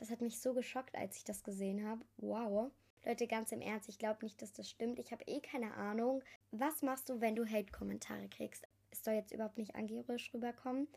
Das 0.00 0.10
hat 0.10 0.22
mich 0.22 0.40
so 0.40 0.54
geschockt, 0.54 0.96
als 0.96 1.18
ich 1.18 1.24
das 1.24 1.44
gesehen 1.44 1.86
habe. 1.86 2.00
Wow. 2.16 2.70
Leute, 3.04 3.26
ganz 3.26 3.52
im 3.52 3.60
Ernst, 3.60 3.90
ich 3.90 3.98
glaube 3.98 4.24
nicht, 4.24 4.40
dass 4.40 4.50
das 4.54 4.68
stimmt. 4.68 4.98
Ich 4.98 5.12
habe 5.12 5.22
eh 5.26 5.40
keine 5.40 5.74
Ahnung. 5.74 6.22
Was 6.52 6.80
machst 6.80 7.10
du, 7.10 7.20
wenn 7.20 7.36
du 7.36 7.44
Hate-Kommentare 7.44 8.28
kriegst? 8.30 8.66
Es 8.90 9.04
soll 9.04 9.12
jetzt 9.12 9.30
überhaupt 9.30 9.58
nicht 9.58 9.74
angehörig 9.74 10.32
rüberkommen. 10.32 10.88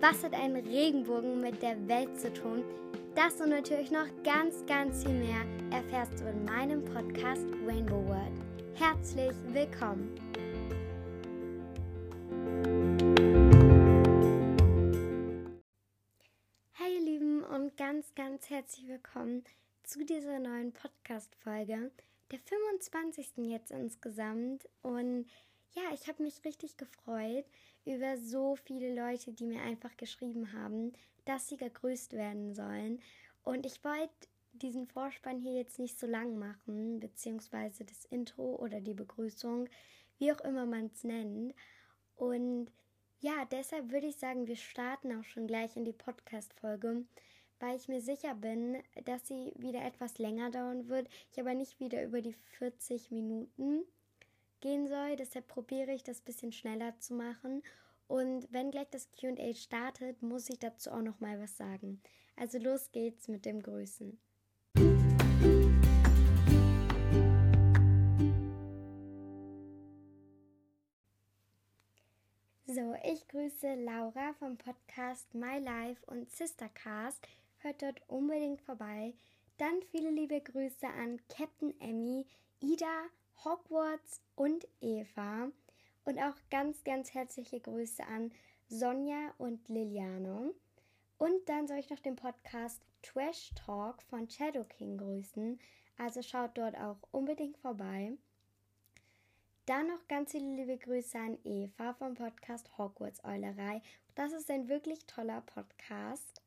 Was 0.00 0.24
hat 0.24 0.32
ein 0.32 0.56
Regenbogen 0.56 1.42
mit 1.42 1.60
der 1.60 1.86
Welt 1.86 2.18
zu 2.18 2.32
tun? 2.32 2.64
Das 3.14 3.42
und 3.42 3.50
natürlich 3.50 3.90
noch 3.90 4.06
ganz, 4.22 4.64
ganz 4.64 5.04
viel 5.04 5.12
mehr 5.12 5.44
erfährst 5.70 6.18
du 6.18 6.24
in 6.24 6.46
meinem 6.46 6.82
Podcast 6.82 7.44
Rainbow 7.66 8.06
World. 8.06 8.40
Herzlich 8.74 9.34
willkommen! 9.52 10.14
Ganz, 17.98 18.14
ganz 18.14 18.48
herzlich 18.48 18.86
willkommen 18.86 19.42
zu 19.82 20.04
dieser 20.04 20.38
neuen 20.38 20.72
Podcast-Folge, 20.72 21.90
der 22.30 22.38
25. 22.38 23.38
jetzt 23.38 23.72
insgesamt. 23.72 24.68
Und 24.82 25.26
ja, 25.74 25.82
ich 25.92 26.06
habe 26.06 26.22
mich 26.22 26.44
richtig 26.44 26.76
gefreut 26.76 27.44
über 27.84 28.16
so 28.16 28.54
viele 28.54 28.94
Leute, 28.94 29.32
die 29.32 29.46
mir 29.46 29.62
einfach 29.62 29.96
geschrieben 29.96 30.52
haben, 30.52 30.92
dass 31.24 31.48
sie 31.48 31.56
gegrüßt 31.56 32.12
werden 32.12 32.54
sollen. 32.54 33.02
Und 33.42 33.66
ich 33.66 33.82
wollte 33.82 34.28
diesen 34.52 34.86
Vorspann 34.86 35.40
hier 35.40 35.54
jetzt 35.54 35.80
nicht 35.80 35.98
so 35.98 36.06
lang 36.06 36.38
machen, 36.38 37.00
beziehungsweise 37.00 37.84
das 37.84 38.04
Intro 38.04 38.54
oder 38.60 38.80
die 38.80 38.94
Begrüßung, 38.94 39.68
wie 40.18 40.30
auch 40.30 40.40
immer 40.42 40.66
man 40.66 40.86
es 40.94 41.02
nennt. 41.02 41.52
Und 42.14 42.70
ja, 43.18 43.44
deshalb 43.46 43.90
würde 43.90 44.06
ich 44.06 44.18
sagen, 44.18 44.46
wir 44.46 44.54
starten 44.54 45.18
auch 45.18 45.24
schon 45.24 45.48
gleich 45.48 45.76
in 45.76 45.84
die 45.84 45.92
Podcast-Folge, 45.92 47.04
weil 47.60 47.76
ich 47.76 47.88
mir 47.88 48.00
sicher 48.00 48.34
bin, 48.34 48.82
dass 49.04 49.26
sie 49.26 49.52
wieder 49.56 49.84
etwas 49.84 50.18
länger 50.18 50.50
dauern 50.50 50.88
wird. 50.88 51.08
Ich 51.32 51.40
aber 51.40 51.54
nicht 51.54 51.80
wieder 51.80 52.04
über 52.04 52.22
die 52.22 52.34
40 52.58 53.10
Minuten 53.10 53.84
gehen 54.60 54.88
soll. 54.88 55.16
Deshalb 55.16 55.48
probiere 55.48 55.92
ich 55.92 56.02
das 56.02 56.20
ein 56.20 56.24
bisschen 56.24 56.52
schneller 56.52 56.98
zu 56.98 57.14
machen. 57.14 57.62
Und 58.06 58.48
wenn 58.50 58.70
gleich 58.70 58.88
das 58.90 59.08
QA 59.12 59.54
startet, 59.54 60.22
muss 60.22 60.48
ich 60.48 60.58
dazu 60.58 60.90
auch 60.90 61.02
noch 61.02 61.20
mal 61.20 61.40
was 61.40 61.56
sagen. 61.56 62.00
Also 62.36 62.58
los 62.58 62.90
geht's 62.92 63.28
mit 63.28 63.44
dem 63.44 63.62
Grüßen. 63.62 64.18
So, 72.70 72.94
ich 73.02 73.26
grüße 73.28 73.74
Laura 73.76 74.34
vom 74.38 74.56
Podcast 74.56 75.34
My 75.34 75.58
Life 75.58 76.04
und 76.06 76.30
Sistercast. 76.30 77.26
Hört 77.58 77.82
dort 77.82 78.02
unbedingt 78.08 78.60
vorbei. 78.62 79.14
Dann 79.56 79.82
viele 79.90 80.10
liebe 80.10 80.40
Grüße 80.40 80.86
an 80.86 81.20
Captain 81.28 81.78
Emmy, 81.80 82.26
Ida, 82.60 83.06
Hogwarts 83.44 84.20
und 84.36 84.66
Eva. 84.80 85.50
Und 86.04 86.18
auch 86.18 86.36
ganz, 86.50 86.84
ganz 86.84 87.12
herzliche 87.12 87.60
Grüße 87.60 88.04
an 88.04 88.32
Sonja 88.68 89.34
und 89.38 89.68
Liliane. 89.68 90.54
Und 91.18 91.48
dann 91.48 91.66
soll 91.66 91.78
ich 91.78 91.90
noch 91.90 91.98
den 91.98 92.16
Podcast 92.16 92.80
Trash 93.02 93.50
Talk 93.54 94.02
von 94.02 94.28
Shadow 94.30 94.64
King 94.64 94.98
grüßen. 94.98 95.58
Also 95.96 96.22
schaut 96.22 96.56
dort 96.56 96.76
auch 96.76 96.98
unbedingt 97.10 97.58
vorbei. 97.58 98.12
Dann 99.66 99.88
noch 99.88 100.06
ganz 100.08 100.30
viele 100.32 100.54
liebe 100.54 100.78
Grüße 100.78 101.18
an 101.18 101.38
Eva 101.44 101.92
vom 101.94 102.14
Podcast 102.14 102.78
Hogwarts 102.78 103.22
Eulerei. 103.24 103.82
Das 104.14 104.32
ist 104.32 104.50
ein 104.50 104.68
wirklich 104.68 105.04
toller 105.06 105.40
Podcast. 105.42 106.40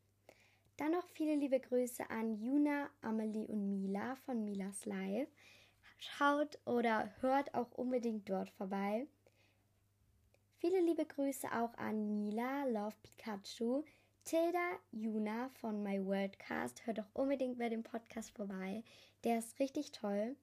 Dann 0.81 0.93
noch 0.93 1.07
viele 1.09 1.35
liebe 1.35 1.59
Grüße 1.59 2.09
an 2.09 2.33
Juna, 2.39 2.89
Amelie 3.03 3.45
und 3.45 3.69
Mila 3.69 4.15
von 4.25 4.43
Milas 4.43 4.87
Live. 4.87 5.29
Schaut 5.99 6.57
oder 6.65 7.13
hört 7.19 7.53
auch 7.53 7.71
unbedingt 7.73 8.27
dort 8.27 8.49
vorbei. 8.49 9.05
Viele 10.57 10.81
liebe 10.81 11.05
Grüße 11.05 11.47
auch 11.51 11.77
an 11.77 12.17
Mila, 12.17 12.65
Love 12.65 12.95
Pikachu, 13.03 13.83
Tilda, 14.23 14.79
Juna 14.91 15.49
von 15.49 15.83
My 15.83 16.03
Worldcast. 16.03 16.87
Hört 16.87 16.97
doch 16.97 17.13
unbedingt 17.13 17.59
bei 17.59 17.69
dem 17.69 17.83
Podcast 17.83 18.31
vorbei. 18.31 18.83
Der 19.23 19.37
ist 19.37 19.59
richtig 19.59 19.91
toll. 19.91 20.35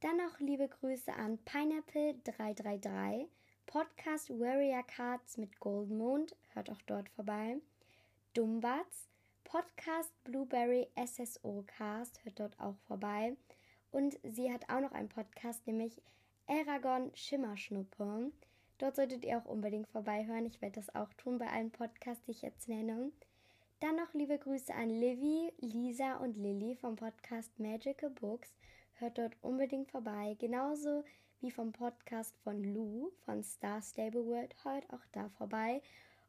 Dann 0.00 0.16
noch 0.16 0.40
liebe 0.40 0.66
Grüße 0.66 1.12
an 1.12 1.38
Pineapple333, 1.44 3.28
Podcast 3.66 4.30
Warrior 4.30 4.82
Cards 4.82 5.36
mit 5.36 5.60
Goldmond. 5.60 6.34
Hört 6.54 6.70
auch 6.70 6.82
dort 6.88 7.08
vorbei. 7.10 7.58
Dumbatz, 8.34 9.08
Podcast 9.50 10.12
Blueberry 10.24 10.88
SSO 10.94 11.64
Cast. 11.66 12.22
Hört 12.22 12.38
dort 12.38 12.60
auch 12.60 12.76
vorbei. 12.86 13.34
Und 13.90 14.18
sie 14.22 14.52
hat 14.52 14.68
auch 14.68 14.80
noch 14.80 14.92
einen 14.92 15.08
Podcast, 15.08 15.66
nämlich 15.66 16.02
Aragon 16.46 17.10
Schimmerschnuppe. 17.14 18.30
Dort 18.76 18.96
solltet 18.96 19.24
ihr 19.24 19.38
auch 19.38 19.46
unbedingt 19.46 19.88
vorbeihören. 19.88 20.44
Ich 20.44 20.60
werde 20.60 20.78
das 20.78 20.94
auch 20.94 21.10
tun 21.14 21.38
bei 21.38 21.46
allen 21.46 21.70
Podcasts, 21.70 22.22
die 22.26 22.32
ich 22.32 22.42
jetzt 22.42 22.68
nenne. 22.68 23.10
Dann 23.80 23.96
noch 23.96 24.12
liebe 24.12 24.38
Grüße 24.38 24.74
an 24.74 24.90
Livy, 24.90 25.50
Lisa 25.60 26.18
und 26.18 26.36
Lilly 26.36 26.76
vom 26.76 26.96
Podcast 26.96 27.58
Magical 27.58 28.10
Books. 28.10 28.52
Hört 28.98 29.16
dort 29.16 29.34
unbedingt 29.40 29.90
vorbei. 29.90 30.36
Genauso 30.38 31.04
wie 31.40 31.50
vom 31.50 31.72
Podcast 31.72 32.36
von 32.44 32.62
Lou 32.62 33.12
von 33.24 33.42
Star 33.42 33.80
Stable 33.80 34.26
World. 34.26 34.54
Hört 34.62 34.92
auch 34.92 35.06
da 35.12 35.30
vorbei. 35.30 35.80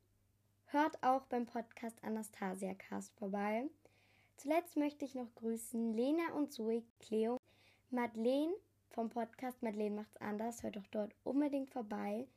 hört 0.67 1.03
auch 1.03 1.25
beim 1.25 1.45
Podcast 1.45 2.01
Anastasia 2.03 2.73
Cast 2.75 3.13
vorbei. 3.15 3.65
Zuletzt 4.37 4.77
möchte 4.77 5.03
ich 5.03 5.15
noch 5.15 5.35
grüßen 5.35 5.93
Lena 5.93 6.31
und 6.33 6.53
Zoe, 6.53 6.83
Cleo, 6.99 7.37
Madeleine 7.89 8.53
vom 8.95 9.09
Podcast 9.09 9.61
Madeleine 9.61 9.95
macht's 9.95 10.15
anders. 10.21 10.63
Hört 10.63 10.77
doch 10.77 10.87
dort 10.87 11.13
unbedingt 11.25 11.69
vorbei. 11.69 12.29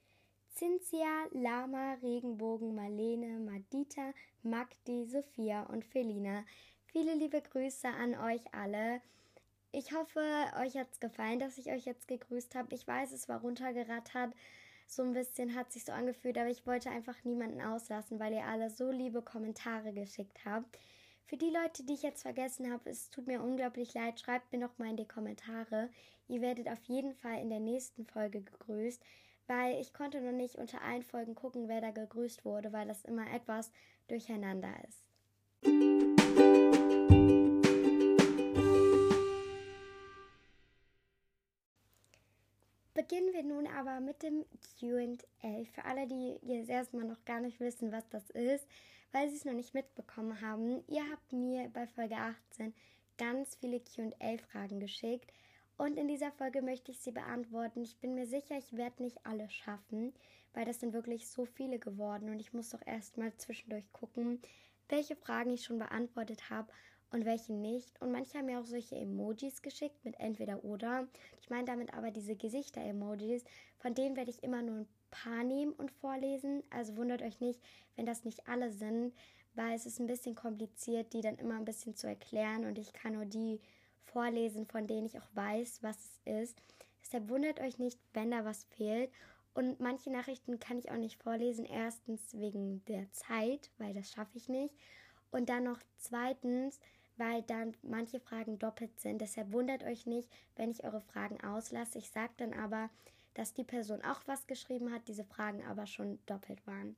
Cynthia, 0.59 1.29
Lama, 1.31 1.95
Regenbogen, 2.03 2.75
Marlene, 2.75 3.39
Madita, 3.39 4.13
Magdi, 4.43 5.05
Sophia 5.05 5.63
und 5.63 5.85
Felina. 5.85 6.45
Viele 6.87 7.15
liebe 7.15 7.41
Grüße 7.41 7.87
an 7.87 8.17
euch 8.17 8.43
alle. 8.53 9.01
Ich 9.71 9.93
hoffe, 9.93 10.21
euch 10.61 10.77
hat 10.77 10.89
es 10.91 10.99
gefallen, 10.99 11.39
dass 11.39 11.59
ich 11.59 11.71
euch 11.71 11.85
jetzt 11.85 12.09
gegrüßt 12.09 12.57
habe. 12.57 12.75
Ich 12.75 12.89
weiß, 12.89 13.13
es 13.13 13.29
war 13.29 13.41
runtergerattert. 13.41 14.35
So 14.89 15.05
ein 15.05 15.13
bisschen 15.13 15.55
hat 15.55 15.71
sich 15.71 15.85
so 15.85 15.93
angefühlt, 15.93 16.37
aber 16.37 16.51
ich 16.51 16.67
wollte 16.67 16.91
einfach 16.91 17.23
niemanden 17.23 17.61
auslassen, 17.61 18.19
weil 18.19 18.33
ihr 18.33 18.45
alle 18.45 18.69
so 18.69 18.91
liebe 18.91 19.23
Kommentare 19.23 19.93
geschickt 19.93 20.45
habt. 20.45 20.77
Für 21.27 21.37
die 21.37 21.51
Leute, 21.51 21.85
die 21.85 21.95
ich 21.95 22.03
jetzt 22.03 22.23
vergessen 22.23 22.73
habe, 22.73 22.91
es 22.91 23.11
tut 23.11 23.29
mir 23.29 23.45
unglaublich 23.45 23.95
leid. 23.95 24.19
Schreibt 24.19 24.53
mir 24.53 24.59
noch 24.59 24.77
mal 24.79 24.91
in 24.91 24.97
die 24.97 25.07
Kommentare. 25.07 25.89
Ihr 26.27 26.41
werdet 26.41 26.69
auf 26.69 26.83
jeden 26.87 27.15
Fall 27.15 27.41
in 27.41 27.49
der 27.49 27.61
nächsten 27.61 28.07
Folge 28.07 28.41
gegrüßt 28.41 29.05
weil 29.49 29.81
ich 29.81 29.93
konnte 29.93 30.21
noch 30.21 30.33
nicht 30.33 30.57
unter 30.57 30.83
allen 30.83 31.03
Folgen 31.03 31.35
gucken, 31.35 31.69
wer 31.69 31.81
da 31.81 31.91
gegrüßt 31.91 32.45
wurde, 32.45 32.73
weil 32.73 32.87
das 32.87 33.05
immer 33.05 33.29
etwas 33.33 33.73
durcheinander 34.07 34.73
ist. 34.87 35.09
Beginnen 42.95 43.33
wir 43.33 43.43
nun 43.43 43.67
aber 43.69 44.01
mit 44.01 44.23
dem 44.23 44.45
QA. 44.79 45.65
Für 45.73 45.85
alle, 45.85 46.07
die 46.07 46.39
jetzt 46.43 46.69
erstmal 46.69 47.05
noch 47.05 47.25
gar 47.25 47.41
nicht 47.41 47.59
wissen, 47.59 47.91
was 47.91 48.09
das 48.11 48.29
ist, 48.31 48.67
weil 49.13 49.31
sie 49.31 49.37
es 49.37 49.45
noch 49.45 49.55
nicht 49.55 49.73
mitbekommen 49.73 50.41
haben, 50.41 50.83
ihr 50.89 51.09
habt 51.11 51.33
mir 51.33 51.71
bei 51.73 51.87
Folge 51.87 52.17
18 52.17 52.75
ganz 53.17 53.55
viele 53.57 53.81
QA-Fragen 53.81 54.81
geschickt 54.81 55.33
und 55.79 55.97
in 55.97 56.09
dieser 56.09 56.33
Folge 56.33 56.61
möchte 56.61 56.91
ich 56.91 56.99
sie 56.99 57.13
beantworten. 57.13 57.83
Ich 57.83 57.97
bin 57.99 58.15
mir 58.15 58.27
sicher, 58.27 58.59
ich 58.59 58.77
werde 58.77 59.03
nicht 59.03 59.25
alle 59.25 59.49
schaffen, 59.49 60.13
weil 60.53 60.65
das 60.65 60.81
sind 60.81 60.93
wirklich 60.93 61.29
so 61.29 61.45
viele 61.45 61.79
geworden 61.79 62.31
und 62.31 62.41
ich 62.41 62.53
muss 62.53 62.71
doch 62.71 62.85
erstmal 62.85 63.35
zwischendurch 63.37 63.91
gucken, 63.93 64.41
welche 64.89 65.15
Fragen 65.17 65.51
ich 65.51 65.65
schon 65.65 65.79
beantwortet 65.79 66.51
habe 66.51 66.69
und 67.11 67.25
welche 67.25 67.53
nicht. 67.53 68.01
Und 68.03 68.11
manche 68.11 68.39
haben 68.39 68.47
mir 68.47 68.59
auch 68.59 68.67
solche 68.67 68.97
Emojis 68.97 69.63
geschickt 69.63 70.05
mit 70.05 70.19
entweder 70.19 70.65
oder. 70.65 71.07
Ich 71.41 71.49
meine 71.49 71.65
damit 71.65 71.95
aber 71.95 72.11
diese 72.11 72.35
Gesichter-Emojis, 72.35 73.45
von 73.79 73.95
denen 73.95 74.17
werde 74.17 74.31
ich 74.31 74.43
immer 74.43 74.63
nur 74.63 74.79
ein 74.79 74.89
paar 75.11 75.45
nehmen 75.45 75.73
und 75.75 75.93
vorlesen. 75.93 76.65
Also 76.71 76.97
wundert 76.97 77.23
euch 77.23 77.41
nicht, 77.41 77.61
wenn 77.95 78.05
das 78.05 78.25
nicht 78.25 78.49
alle 78.49 78.73
sind, 78.73 79.15
weil 79.55 79.77
es 79.77 79.87
ist 79.87 80.01
ein 80.01 80.07
bisschen 80.07 80.35
kompliziert, 80.35 81.13
die 81.13 81.21
dann 81.21 81.37
immer 81.37 81.55
ein 81.55 81.65
bisschen 81.65 81.95
zu 81.95 82.09
erklären 82.09 82.65
und 82.65 82.79
ich 82.79 82.93
kann 82.93 83.15
nur 83.15 83.25
die 83.25 83.61
vorlesen, 84.09 84.67
von 84.67 84.87
denen 84.87 85.07
ich 85.07 85.19
auch 85.19 85.29
weiß, 85.35 85.83
was 85.83 85.97
es 86.27 86.43
ist. 86.43 86.63
Deshalb 87.03 87.29
wundert 87.29 87.61
euch 87.61 87.79
nicht, 87.79 87.99
wenn 88.13 88.31
da 88.31 88.45
was 88.45 88.65
fehlt. 88.65 89.11
Und 89.55 89.81
manche 89.81 90.11
Nachrichten 90.11 90.61
kann 90.61 90.79
ich 90.79 90.91
auch 90.91 90.97
nicht 90.97 91.23
vorlesen. 91.23 91.65
Erstens 91.65 92.35
wegen 92.35 92.85
der 92.87 93.11
Zeit, 93.13 93.71
weil 93.79 93.95
das 93.95 94.11
schaffe 94.11 94.37
ich 94.37 94.49
nicht. 94.49 94.75
Und 95.31 95.49
dann 95.49 95.65
noch 95.65 95.81
zweitens, 95.97 96.81
weil 97.17 97.43
dann 97.43 97.77
manche 97.83 98.21
Fragen 98.21 98.59
doppelt 98.59 98.99
sind. 99.01 99.21
Deshalb 99.21 99.53
wundert 99.53 99.83
euch 99.83 100.07
nicht, 100.07 100.29
wenn 100.57 100.71
ich 100.71 100.85
eure 100.85 101.01
Fragen 101.01 101.43
auslasse. 101.43 101.99
Ich 101.99 102.11
sage 102.11 102.33
dann 102.37 102.53
aber, 102.53 102.91
dass 103.35 103.53
die 103.53 103.65
Person 103.65 104.03
auch 104.03 104.21
was 104.27 104.47
geschrieben 104.47 104.93
hat, 104.93 105.09
diese 105.09 105.25
Fragen 105.25 105.65
aber 105.65 105.87
schon 105.87 106.19
doppelt 106.27 106.67
waren. 106.67 106.97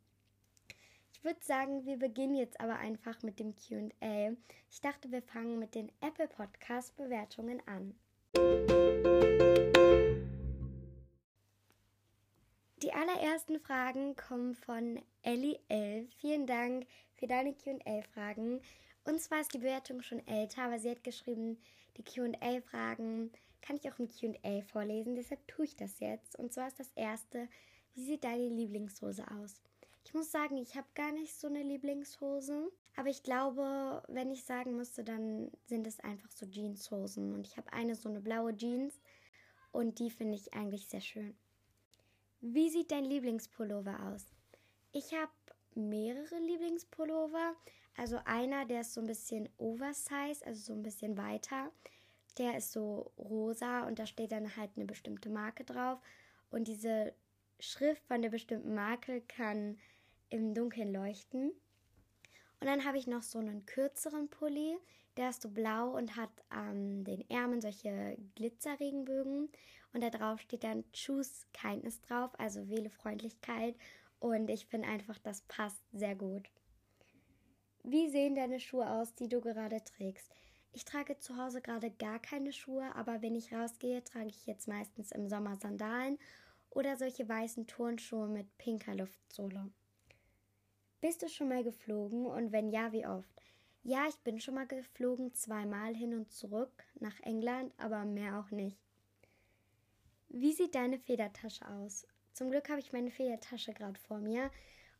Ich 1.21 1.27
würde 1.27 1.45
sagen, 1.45 1.85
wir 1.85 1.99
beginnen 1.99 2.35
jetzt 2.35 2.59
aber 2.63 2.77
einfach 2.79 3.23
mit 3.23 3.39
dem 3.41 3.55
QA. 3.55 4.35
Ich 4.71 4.81
dachte, 4.81 5.13
wir 5.13 5.21
fangen 5.21 5.59
mit 5.59 5.75
den 5.75 5.93
Apple 6.01 6.29
Podcast 6.29 6.97
Bewertungen 6.97 7.61
an. 7.67 7.95
Die 12.83 12.91
allerersten 12.95 13.61
Fragen 13.61 14.17
kommen 14.17 14.55
von 14.55 14.99
Ellie 15.21 15.59
L. 15.69 16.09
Vielen 16.23 16.47
Dank 16.47 16.87
für 17.17 17.27
deine 17.27 17.53
QA-Fragen. 17.53 18.63
Und 19.05 19.21
zwar 19.21 19.43
ist 19.43 19.53
die 19.53 19.59
Bewertung 19.59 20.01
schon 20.01 20.27
älter, 20.27 20.63
aber 20.63 20.79
sie 20.79 20.89
hat 20.89 21.05
geschrieben, 21.05 21.59
die 21.99 22.03
QA-Fragen 22.03 23.31
kann 23.61 23.77
ich 23.77 23.93
auch 23.93 23.99
im 23.99 24.09
QA 24.09 24.63
vorlesen, 24.63 25.17
deshalb 25.17 25.47
tue 25.47 25.67
ich 25.67 25.77
das 25.77 26.01
jetzt. 26.01 26.39
Und 26.39 26.55
zwar 26.55 26.69
ist 26.69 26.81
das 26.81 26.91
erste, 26.95 27.47
wie 27.93 28.07
sieht 28.07 28.25
deine 28.25 28.49
Lieblingshose 28.49 29.31
aus? 29.31 29.61
Ich 30.05 30.15
muss 30.15 30.31
sagen, 30.31 30.57
ich 30.57 30.77
habe 30.77 30.89
gar 30.95 31.13
nicht 31.13 31.35
so 31.35 31.47
eine 31.47 31.63
Lieblingshose. 31.63 32.71
Aber 32.97 33.09
ich 33.09 33.23
glaube, 33.23 34.03
wenn 34.09 34.31
ich 34.31 34.45
sagen 34.45 34.77
müsste, 34.77 35.05
dann 35.05 35.51
sind 35.67 35.87
es 35.87 36.01
einfach 36.01 36.31
so 36.31 36.47
Jeanshosen. 36.47 37.33
Und 37.33 37.47
ich 37.47 37.57
habe 37.57 37.73
eine 37.73 37.95
so 37.95 38.09
eine 38.09 38.21
blaue 38.21 38.57
Jeans 38.57 39.01
und 39.73 39.99
die 39.99 40.11
finde 40.11 40.35
ich 40.35 40.53
eigentlich 40.55 40.89
sehr 40.89 41.01
schön. 41.01 41.37
Wie 42.41 42.71
sieht 42.71 42.91
dein 42.91 43.05
Lieblingspullover 43.05 44.13
aus? 44.13 44.27
Ich 44.93 45.13
habe 45.15 45.31
mehrere 45.75 46.39
Lieblingspullover. 46.39 47.55
Also 47.97 48.19
einer, 48.25 48.65
der 48.65 48.81
ist 48.81 48.95
so 48.95 49.01
ein 49.01 49.07
bisschen 49.07 49.49
oversized, 49.59 50.45
also 50.47 50.61
so 50.61 50.73
ein 50.73 50.83
bisschen 50.83 51.17
weiter. 51.17 51.71
Der 52.39 52.57
ist 52.57 52.73
so 52.73 53.13
rosa 53.19 53.87
und 53.87 53.99
da 53.99 54.07
steht 54.07 54.33
dann 54.33 54.57
halt 54.57 54.71
eine 54.77 54.87
bestimmte 54.87 55.29
Marke 55.29 55.65
drauf. 55.65 56.01
Und 56.51 56.67
diese 56.67 57.15
Schrift 57.61 58.03
von 58.07 58.23
der 58.23 58.31
bestimmten 58.31 58.75
Marke 58.75 59.21
kann 59.23 59.79
im 60.31 60.55
Dunkeln 60.55 60.93
leuchten. 60.93 61.51
Und 62.61 62.67
dann 62.67 62.85
habe 62.85 62.99
ich 62.99 63.07
noch 63.07 63.23
so 63.23 63.39
einen 63.39 63.67
kürzeren 63.67 64.29
Pulli, 64.29 64.77
der 65.17 65.31
ist 65.31 65.43
so 65.43 65.51
blau 65.51 65.97
und 65.97 66.17
hat 66.17 66.31
an 66.49 66.77
ähm, 66.77 67.05
den 67.05 67.29
Ärmeln 67.31 67.61
solche 67.61 68.17
Glitzerregenbögen. 68.37 69.49
Und 69.93 70.03
da 70.03 70.11
drauf 70.11 70.41
steht 70.41 70.65
dann 70.65 70.85
Choose 70.93 71.47
Kindness 71.53 72.01
drauf, 72.01 72.31
also 72.39 72.69
wähle 72.69 72.91
Freundlichkeit. 72.91 73.75
Und 74.21 74.49
ich 74.51 74.67
finde 74.67 74.89
einfach, 74.89 75.19
das 75.19 75.43
passt 75.43 75.83
sehr 75.93 76.15
gut. 76.15 76.49
Wie 77.83 78.11
sehen 78.11 78.35
deine 78.35 78.61
Schuhe 78.61 78.89
aus, 78.89 79.15
die 79.15 79.29
du 79.29 79.41
gerade 79.41 79.83
trägst? 79.83 80.31
Ich 80.73 80.85
trage 80.85 81.19
zu 81.19 81.37
Hause 81.37 81.61
gerade 81.61 81.91
gar 81.91 82.21
keine 82.21 82.53
Schuhe, 82.53 82.95
aber 82.95 83.23
wenn 83.23 83.35
ich 83.35 83.53
rausgehe, 83.53 84.05
trage 84.05 84.29
ich 84.29 84.47
jetzt 84.47 84.69
meistens 84.69 85.11
im 85.11 85.29
Sommer 85.29 85.57
Sandalen 85.57 86.19
oder 86.69 86.97
solche 86.97 87.29
weißen 87.29 87.67
Turnschuhe 87.67 88.29
mit 88.29 88.57
pinker 88.59 88.95
Luftsohle. 88.95 89.71
Bist 91.01 91.23
du 91.23 91.29
schon 91.29 91.49
mal 91.49 91.65
geflogen 91.65 92.27
und 92.27 92.53
wenn 92.53 92.71
ja, 92.71 92.93
wie 92.93 93.07
oft? 93.07 93.43
Ja, 93.83 94.07
ich 94.07 94.17
bin 94.19 94.39
schon 94.39 94.55
mal 94.55 94.67
geflogen, 94.67 95.33
zweimal 95.33 95.95
hin 95.95 96.13
und 96.13 96.31
zurück 96.31 96.85
nach 97.01 97.19
England, 97.21 97.73
aber 97.79 98.05
mehr 98.05 98.39
auch 98.39 98.51
nicht. 98.51 98.79
Wie 100.29 100.53
sieht 100.53 100.75
deine 100.75 100.99
Federtasche 100.99 101.67
aus? 101.67 102.07
Zum 102.35 102.51
Glück 102.51 102.69
habe 102.69 102.81
ich 102.81 102.93
meine 102.93 103.11
Federtasche 103.11 103.73
gerade 103.73 103.99
vor 103.99 104.19
mir. 104.19 104.51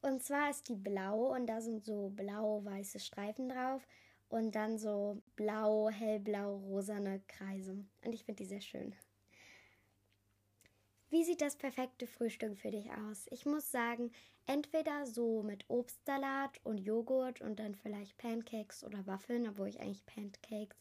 Und 0.01 0.23
zwar 0.23 0.49
ist 0.49 0.71
die 0.71 0.75
blau 0.75 1.35
und 1.35 1.47
da 1.47 1.61
sind 1.61 1.85
so 1.85 2.11
blau-weiße 2.17 2.99
Streifen 2.99 3.51
drauf 3.51 3.87
und 4.31 4.55
dann 4.55 4.79
so 4.79 5.21
blau, 5.37 5.91
hellblau, 5.91 6.57
rosane 6.57 7.21
Kreise. 7.29 7.73
Und 8.05 8.13
ich 8.15 8.25
finde 8.25 8.43
die 8.43 8.49
sehr 8.49 8.63
schön. 8.63 8.95
Wie 11.11 11.25
sieht 11.25 11.41
das 11.41 11.57
perfekte 11.57 12.07
Frühstück 12.07 12.57
für 12.57 12.71
dich 12.71 12.89
aus? 12.93 13.27
Ich 13.31 13.45
muss 13.45 13.73
sagen, 13.73 14.13
entweder 14.47 15.07
so 15.07 15.43
mit 15.43 15.65
Obstsalat 15.69 16.61
und 16.63 16.79
Joghurt 16.79 17.41
und 17.41 17.59
dann 17.59 17.75
vielleicht 17.75 18.17
Pancakes 18.17 18.85
oder 18.85 19.05
Waffeln, 19.09 19.49
obwohl 19.49 19.67
ich 19.67 19.81
eigentlich 19.81 20.07
Pancakes 20.07 20.77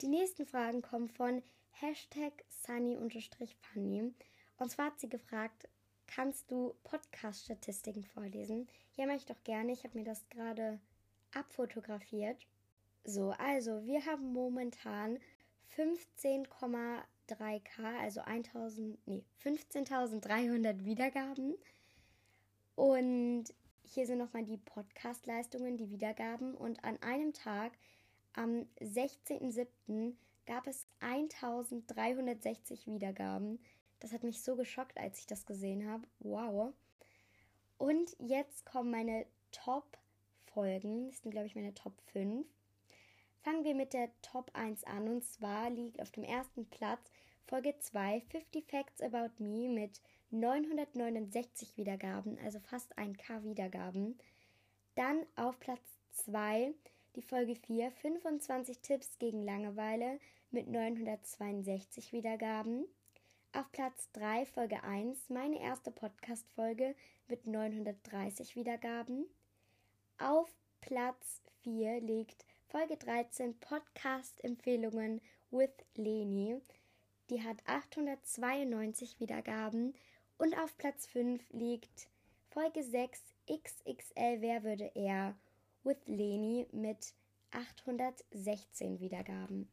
Die 0.00 0.08
nächsten 0.08 0.46
Fragen 0.46 0.82
kommen 0.82 1.08
von 1.08 1.42
Hashtag 1.80 2.32
Sunny-Funny. 2.48 4.14
Und 4.58 4.70
zwar 4.70 4.86
hat 4.86 4.98
sie 4.98 5.10
gefragt, 5.10 5.68
kannst 6.06 6.50
du 6.50 6.74
Podcast-Statistiken 6.84 8.02
vorlesen? 8.02 8.66
Ja, 8.96 9.04
mache 9.04 9.18
ich 9.18 9.26
doch 9.26 9.44
gerne. 9.44 9.72
Ich 9.72 9.84
habe 9.84 9.98
mir 9.98 10.04
das 10.04 10.26
gerade 10.30 10.80
abfotografiert. 11.34 12.46
So, 13.04 13.32
also 13.32 13.84
wir 13.84 14.06
haben 14.06 14.32
momentan 14.32 15.18
15,3k, 15.76 17.04
also 18.00 18.22
1000, 18.22 18.98
nee, 19.06 19.22
15.300 19.44 20.82
Wiedergaben. 20.82 21.56
Und 22.74 23.52
hier 23.82 24.06
sind 24.06 24.16
nochmal 24.16 24.44
die 24.44 24.56
Podcast-Leistungen, 24.56 25.76
die 25.76 25.90
Wiedergaben. 25.90 26.54
Und 26.54 26.82
an 26.84 26.96
einem 27.02 27.34
Tag, 27.34 27.72
am 28.32 28.66
16.07., 28.80 30.14
gab 30.46 30.66
es 30.66 30.86
1360 31.00 32.86
Wiedergaben. 32.86 33.58
Das 34.00 34.12
hat 34.12 34.22
mich 34.24 34.42
so 34.42 34.56
geschockt, 34.56 34.98
als 34.98 35.18
ich 35.18 35.26
das 35.26 35.46
gesehen 35.46 35.88
habe. 35.88 36.06
Wow. 36.20 36.72
Und 37.78 38.16
jetzt 38.18 38.64
kommen 38.64 38.90
meine 38.90 39.26
Top-Folgen. 39.52 41.08
Das 41.08 41.20
sind, 41.20 41.32
glaube 41.32 41.46
ich, 41.46 41.54
meine 41.54 41.74
Top 41.74 42.00
5. 42.12 42.46
Fangen 43.42 43.64
wir 43.64 43.74
mit 43.74 43.92
der 43.92 44.10
Top 44.22 44.50
1 44.54 44.84
an. 44.84 45.08
Und 45.08 45.24
zwar 45.24 45.70
liegt 45.70 46.00
auf 46.00 46.10
dem 46.10 46.24
ersten 46.24 46.68
Platz 46.68 47.10
Folge 47.46 47.78
2 47.78 48.22
50 48.22 48.66
Facts 48.66 49.00
About 49.00 49.30
Me 49.38 49.68
mit 49.68 50.00
969 50.30 51.76
Wiedergaben, 51.76 52.38
also 52.40 52.58
fast 52.58 52.98
ein 52.98 53.16
K 53.16 53.44
Wiedergaben. 53.44 54.18
Dann 54.96 55.24
auf 55.36 55.60
Platz 55.60 55.80
2 56.24 56.74
die 57.14 57.22
Folge 57.22 57.54
4 57.54 57.92
25 57.92 58.80
Tipps 58.80 59.18
gegen 59.18 59.44
Langeweile 59.44 60.18
mit 60.56 60.68
962 60.68 62.12
Wiedergaben. 62.14 62.86
Auf 63.52 63.70
Platz 63.72 64.10
3 64.14 64.46
Folge 64.46 64.82
1 64.82 65.28
meine 65.28 65.60
erste 65.60 65.90
Podcast-Folge 65.90 66.96
mit 67.28 67.46
930 67.46 68.56
Wiedergaben. 68.56 69.26
Auf 70.16 70.50
Platz 70.80 71.42
4 71.60 72.00
liegt 72.00 72.46
Folge 72.68 72.96
13 72.96 73.60
Podcast-Empfehlungen 73.60 75.20
with 75.50 75.74
Leni. 75.94 76.58
Die 77.28 77.42
hat 77.42 77.58
892 77.66 79.20
Wiedergaben. 79.20 79.92
Und 80.38 80.56
auf 80.58 80.74
Platz 80.78 81.06
5 81.08 81.52
liegt 81.52 82.08
Folge 82.48 82.82
6 82.82 83.22
XXL 83.46 84.40
Wer 84.40 84.62
würde 84.64 84.90
er 84.94 85.36
with 85.84 85.98
Leni 86.06 86.66
mit 86.72 87.12
816 87.50 89.00
Wiedergaben. 89.00 89.70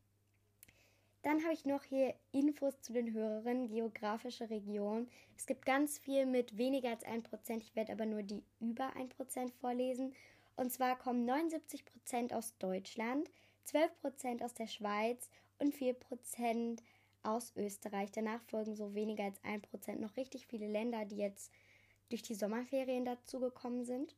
Dann 1.23 1.41
habe 1.43 1.53
ich 1.53 1.65
noch 1.65 1.83
hier 1.83 2.13
Infos 2.33 2.81
zu 2.81 2.91
den 2.91 3.13
Hörerinnen, 3.13 3.69
geografische 3.69 4.49
Region. 4.49 5.07
Es 5.37 5.45
gibt 5.45 5.65
ganz 5.65 5.97
viel 5.97 6.25
mit 6.25 6.57
weniger 6.57 6.89
als 6.89 7.05
1%. 7.05 7.61
Ich 7.61 7.75
werde 7.75 7.93
aber 7.93 8.05
nur 8.05 8.23
die 8.23 8.43
über 8.59 8.93
1% 8.97 9.53
vorlesen. 9.53 10.13
Und 10.57 10.71
zwar 10.71 10.97
kommen 10.97 11.27
79% 11.27 12.33
aus 12.33 12.57
Deutschland, 12.57 13.31
12% 13.67 14.43
aus 14.43 14.53
der 14.53 14.67
Schweiz 14.67 15.29
und 15.59 15.73
4% 15.73 16.81
aus 17.23 17.53
Österreich. 17.55 18.11
Danach 18.11 18.41
folgen 18.43 18.75
so 18.75 18.93
weniger 18.93 19.23
als 19.23 19.41
1% 19.45 19.99
noch 19.99 20.17
richtig 20.17 20.45
viele 20.47 20.67
Länder, 20.67 21.05
die 21.05 21.17
jetzt 21.17 21.51
durch 22.09 22.21
die 22.21 22.35
Sommerferien 22.35 23.05
dazugekommen 23.05 23.85
sind. 23.85 24.13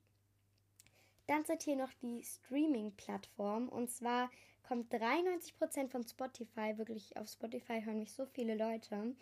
Dann 1.27 1.45
sind 1.45 1.61
hier 1.61 1.75
noch 1.75 1.93
die 2.01 2.23
Streaming-Plattformen. 2.23 3.69
Und 3.69 3.91
zwar 3.91 4.31
kommt 4.67 4.93
93% 4.93 5.89
von 5.89 6.07
Spotify, 6.07 6.77
wirklich 6.77 7.17
auf 7.17 7.27
Spotify 7.27 7.81
hören 7.83 7.99
mich 7.99 8.13
so 8.13 8.25
viele 8.25 8.55
Leute. 8.55 9.15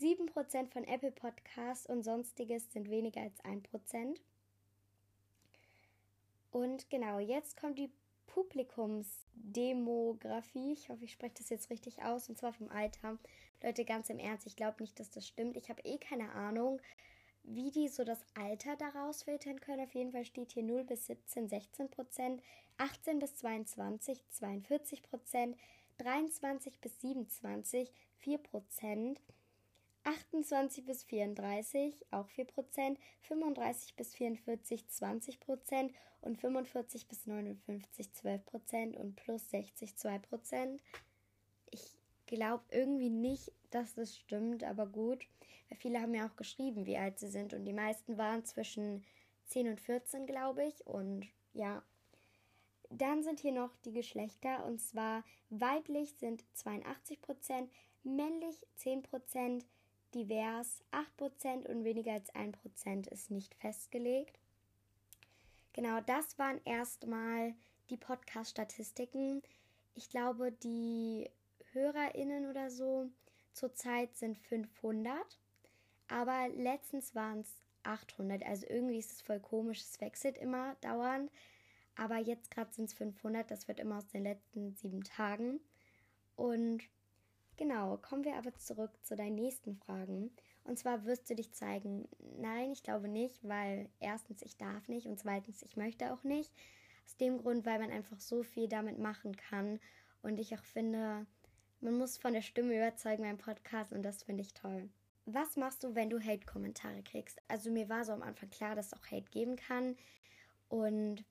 7% 0.00 0.70
von 0.70 0.84
Apple 0.84 1.12
Podcasts 1.12 1.86
und 1.86 2.02
sonstiges 2.02 2.72
sind 2.72 2.90
weniger 2.90 3.22
als 3.22 3.42
1%. 3.44 4.18
Und 6.50 6.90
genau, 6.90 7.18
jetzt 7.18 7.56
kommt 7.56 7.78
die 7.78 7.90
Publikumsdemografie. 8.26 10.72
Ich 10.72 10.88
hoffe, 10.88 11.04
ich 11.04 11.12
spreche 11.12 11.34
das 11.38 11.50
jetzt 11.50 11.70
richtig 11.70 12.02
aus, 12.02 12.28
und 12.28 12.38
zwar 12.38 12.52
vom 12.52 12.68
Alter. 12.70 13.18
Leute, 13.62 13.84
ganz 13.84 14.10
im 14.10 14.18
Ernst, 14.18 14.46
ich 14.46 14.56
glaube 14.56 14.82
nicht, 14.82 14.98
dass 14.98 15.10
das 15.10 15.24
stimmt. 15.26 15.56
Ich 15.56 15.70
habe 15.70 15.82
eh 15.82 15.98
keine 15.98 16.32
Ahnung, 16.32 16.80
wie 17.44 17.70
die 17.70 17.88
so 17.88 18.04
das 18.04 18.20
Alter 18.34 18.76
daraus 18.76 19.22
filtern 19.22 19.60
können. 19.60 19.84
Auf 19.84 19.94
jeden 19.94 20.12
Fall 20.12 20.24
steht 20.24 20.52
hier 20.52 20.62
0 20.62 20.84
bis 20.84 21.06
17, 21.06 21.48
16 21.48 21.90
Prozent, 21.90 22.42
18 22.78 23.18
bis 23.18 23.36
22, 23.36 24.24
42 24.30 25.02
Prozent, 25.02 25.56
23 25.98 26.80
bis 26.80 27.00
27, 27.00 27.92
4 28.18 28.38
Prozent. 28.38 29.20
28 30.04 30.84
bis 30.84 31.04
34 31.04 32.06
auch 32.10 32.28
4%, 32.30 32.96
35 33.20 33.94
bis 33.94 34.14
44 34.14 34.84
20% 34.90 35.90
und 36.22 36.38
45 36.38 37.06
bis 37.06 37.26
59 37.26 38.08
12% 38.08 38.96
und 38.96 39.16
plus 39.16 39.48
60 39.50 39.92
2%. 39.92 40.80
Ich 41.70 41.96
glaube 42.26 42.64
irgendwie 42.70 43.10
nicht, 43.10 43.52
dass 43.70 43.94
das 43.94 44.16
stimmt, 44.16 44.64
aber 44.64 44.86
gut. 44.86 45.26
Viele 45.78 46.00
haben 46.00 46.14
ja 46.14 46.26
auch 46.26 46.36
geschrieben, 46.36 46.86
wie 46.86 46.96
alt 46.96 47.18
sie 47.18 47.28
sind 47.28 47.54
und 47.54 47.64
die 47.64 47.72
meisten 47.72 48.18
waren 48.18 48.44
zwischen 48.44 49.04
10 49.46 49.68
und 49.68 49.80
14, 49.80 50.26
glaube 50.26 50.64
ich. 50.64 50.86
Und 50.86 51.26
ja, 51.52 51.82
dann 52.90 53.22
sind 53.22 53.40
hier 53.40 53.52
noch 53.52 53.74
die 53.84 53.92
Geschlechter 53.92 54.64
und 54.64 54.80
zwar 54.80 55.24
weiblich 55.50 56.14
sind 56.14 56.44
82%, 56.56 57.68
männlich 58.02 58.56
10%, 58.78 59.64
divers, 60.14 60.82
8% 61.18 61.66
und 61.68 61.84
weniger 61.84 62.12
als 62.12 62.34
1% 62.34 63.08
ist 63.10 63.30
nicht 63.30 63.54
festgelegt. 63.54 64.38
Genau, 65.72 66.00
das 66.02 66.38
waren 66.38 66.60
erstmal 66.64 67.54
die 67.88 67.96
Podcast-Statistiken. 67.96 69.42
Ich 69.94 70.10
glaube, 70.10 70.52
die 70.52 71.30
HörerInnen 71.72 72.50
oder 72.50 72.70
so 72.70 73.08
zurzeit 73.52 74.14
sind 74.16 74.38
500, 74.38 75.38
aber 76.08 76.48
letztens 76.48 77.14
waren 77.14 77.40
es 77.40 77.54
800. 77.84 78.44
Also 78.44 78.66
irgendwie 78.68 78.98
ist 78.98 79.12
es 79.12 79.22
voll 79.22 79.40
komisch, 79.40 79.80
es 79.80 80.00
wechselt 80.00 80.38
immer 80.38 80.76
dauernd. 80.80 81.30
Aber 81.96 82.18
jetzt 82.18 82.50
gerade 82.50 82.72
sind 82.72 82.86
es 82.86 82.94
500, 82.94 83.50
das 83.50 83.68
wird 83.68 83.80
immer 83.80 83.98
aus 83.98 84.08
den 84.08 84.22
letzten 84.22 84.74
sieben 84.74 85.02
Tagen. 85.02 85.60
Und 86.36 86.82
Genau, 87.56 87.98
kommen 87.98 88.24
wir 88.24 88.34
aber 88.36 88.54
zurück 88.56 88.90
zu 89.02 89.14
deinen 89.14 89.34
nächsten 89.34 89.76
Fragen. 89.76 90.30
Und 90.64 90.78
zwar 90.78 91.04
wirst 91.04 91.28
du 91.28 91.34
dich 91.34 91.52
zeigen, 91.52 92.08
nein, 92.38 92.72
ich 92.72 92.82
glaube 92.82 93.08
nicht, 93.08 93.46
weil 93.46 93.88
erstens 94.00 94.42
ich 94.42 94.56
darf 94.56 94.88
nicht 94.88 95.06
und 95.06 95.18
zweitens 95.18 95.62
ich 95.62 95.76
möchte 95.76 96.12
auch 96.12 96.24
nicht. 96.24 96.52
Aus 97.04 97.16
dem 97.16 97.38
Grund, 97.38 97.66
weil 97.66 97.78
man 97.78 97.90
einfach 97.90 98.20
so 98.20 98.42
viel 98.42 98.68
damit 98.68 98.98
machen 98.98 99.36
kann 99.36 99.80
und 100.22 100.38
ich 100.38 100.54
auch 100.54 100.64
finde, 100.64 101.26
man 101.80 101.98
muss 101.98 102.16
von 102.16 102.32
der 102.32 102.42
Stimme 102.42 102.76
überzeugen 102.76 103.24
beim 103.24 103.38
Podcast 103.38 103.92
und 103.92 104.02
das 104.02 104.22
finde 104.22 104.42
ich 104.42 104.54
toll. 104.54 104.88
Was 105.24 105.56
machst 105.56 105.84
du, 105.84 105.94
wenn 105.94 106.10
du 106.10 106.20
Hate-Kommentare 106.20 107.02
kriegst? 107.02 107.40
Also 107.48 107.70
mir 107.70 107.88
war 107.88 108.04
so 108.04 108.12
am 108.12 108.22
Anfang 108.22 108.50
klar, 108.50 108.74
dass 108.74 108.86
es 108.88 108.94
auch 108.94 109.06
Hate 109.06 109.30
geben 109.30 109.56
kann 109.56 109.96
und 110.68 111.24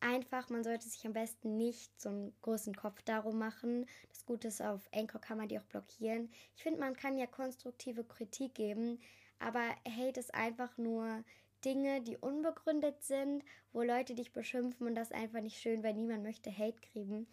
einfach, 0.00 0.48
man 0.48 0.64
sollte 0.64 0.88
sich 0.88 1.06
am 1.06 1.12
besten 1.12 1.56
nicht 1.56 2.00
so 2.00 2.08
einen 2.08 2.34
großen 2.42 2.74
Kopf 2.74 3.02
darum 3.02 3.38
machen. 3.38 3.86
Das 4.08 4.24
Gute 4.24 4.48
ist, 4.48 4.62
auf 4.62 4.88
Anchor 4.92 5.20
kann 5.20 5.38
man 5.38 5.48
die 5.48 5.58
auch 5.58 5.64
blockieren. 5.64 6.30
Ich 6.56 6.62
finde, 6.62 6.80
man 6.80 6.96
kann 6.96 7.18
ja 7.18 7.26
konstruktive 7.26 8.02
Kritik 8.04 8.54
geben, 8.54 8.98
aber 9.38 9.62
Hate 9.86 10.18
ist 10.18 10.34
einfach 10.34 10.76
nur 10.78 11.22
Dinge, 11.64 12.00
die 12.00 12.16
unbegründet 12.16 13.02
sind, 13.04 13.44
wo 13.72 13.82
Leute 13.82 14.14
dich 14.14 14.32
beschimpfen 14.32 14.86
und 14.86 14.94
das 14.94 15.10
ist 15.10 15.16
einfach 15.16 15.40
nicht 15.40 15.60
schön, 15.60 15.84
weil 15.84 15.94
niemand 15.94 16.22
möchte 16.22 16.50
Hate 16.50 16.80
kriegen. 16.80 17.26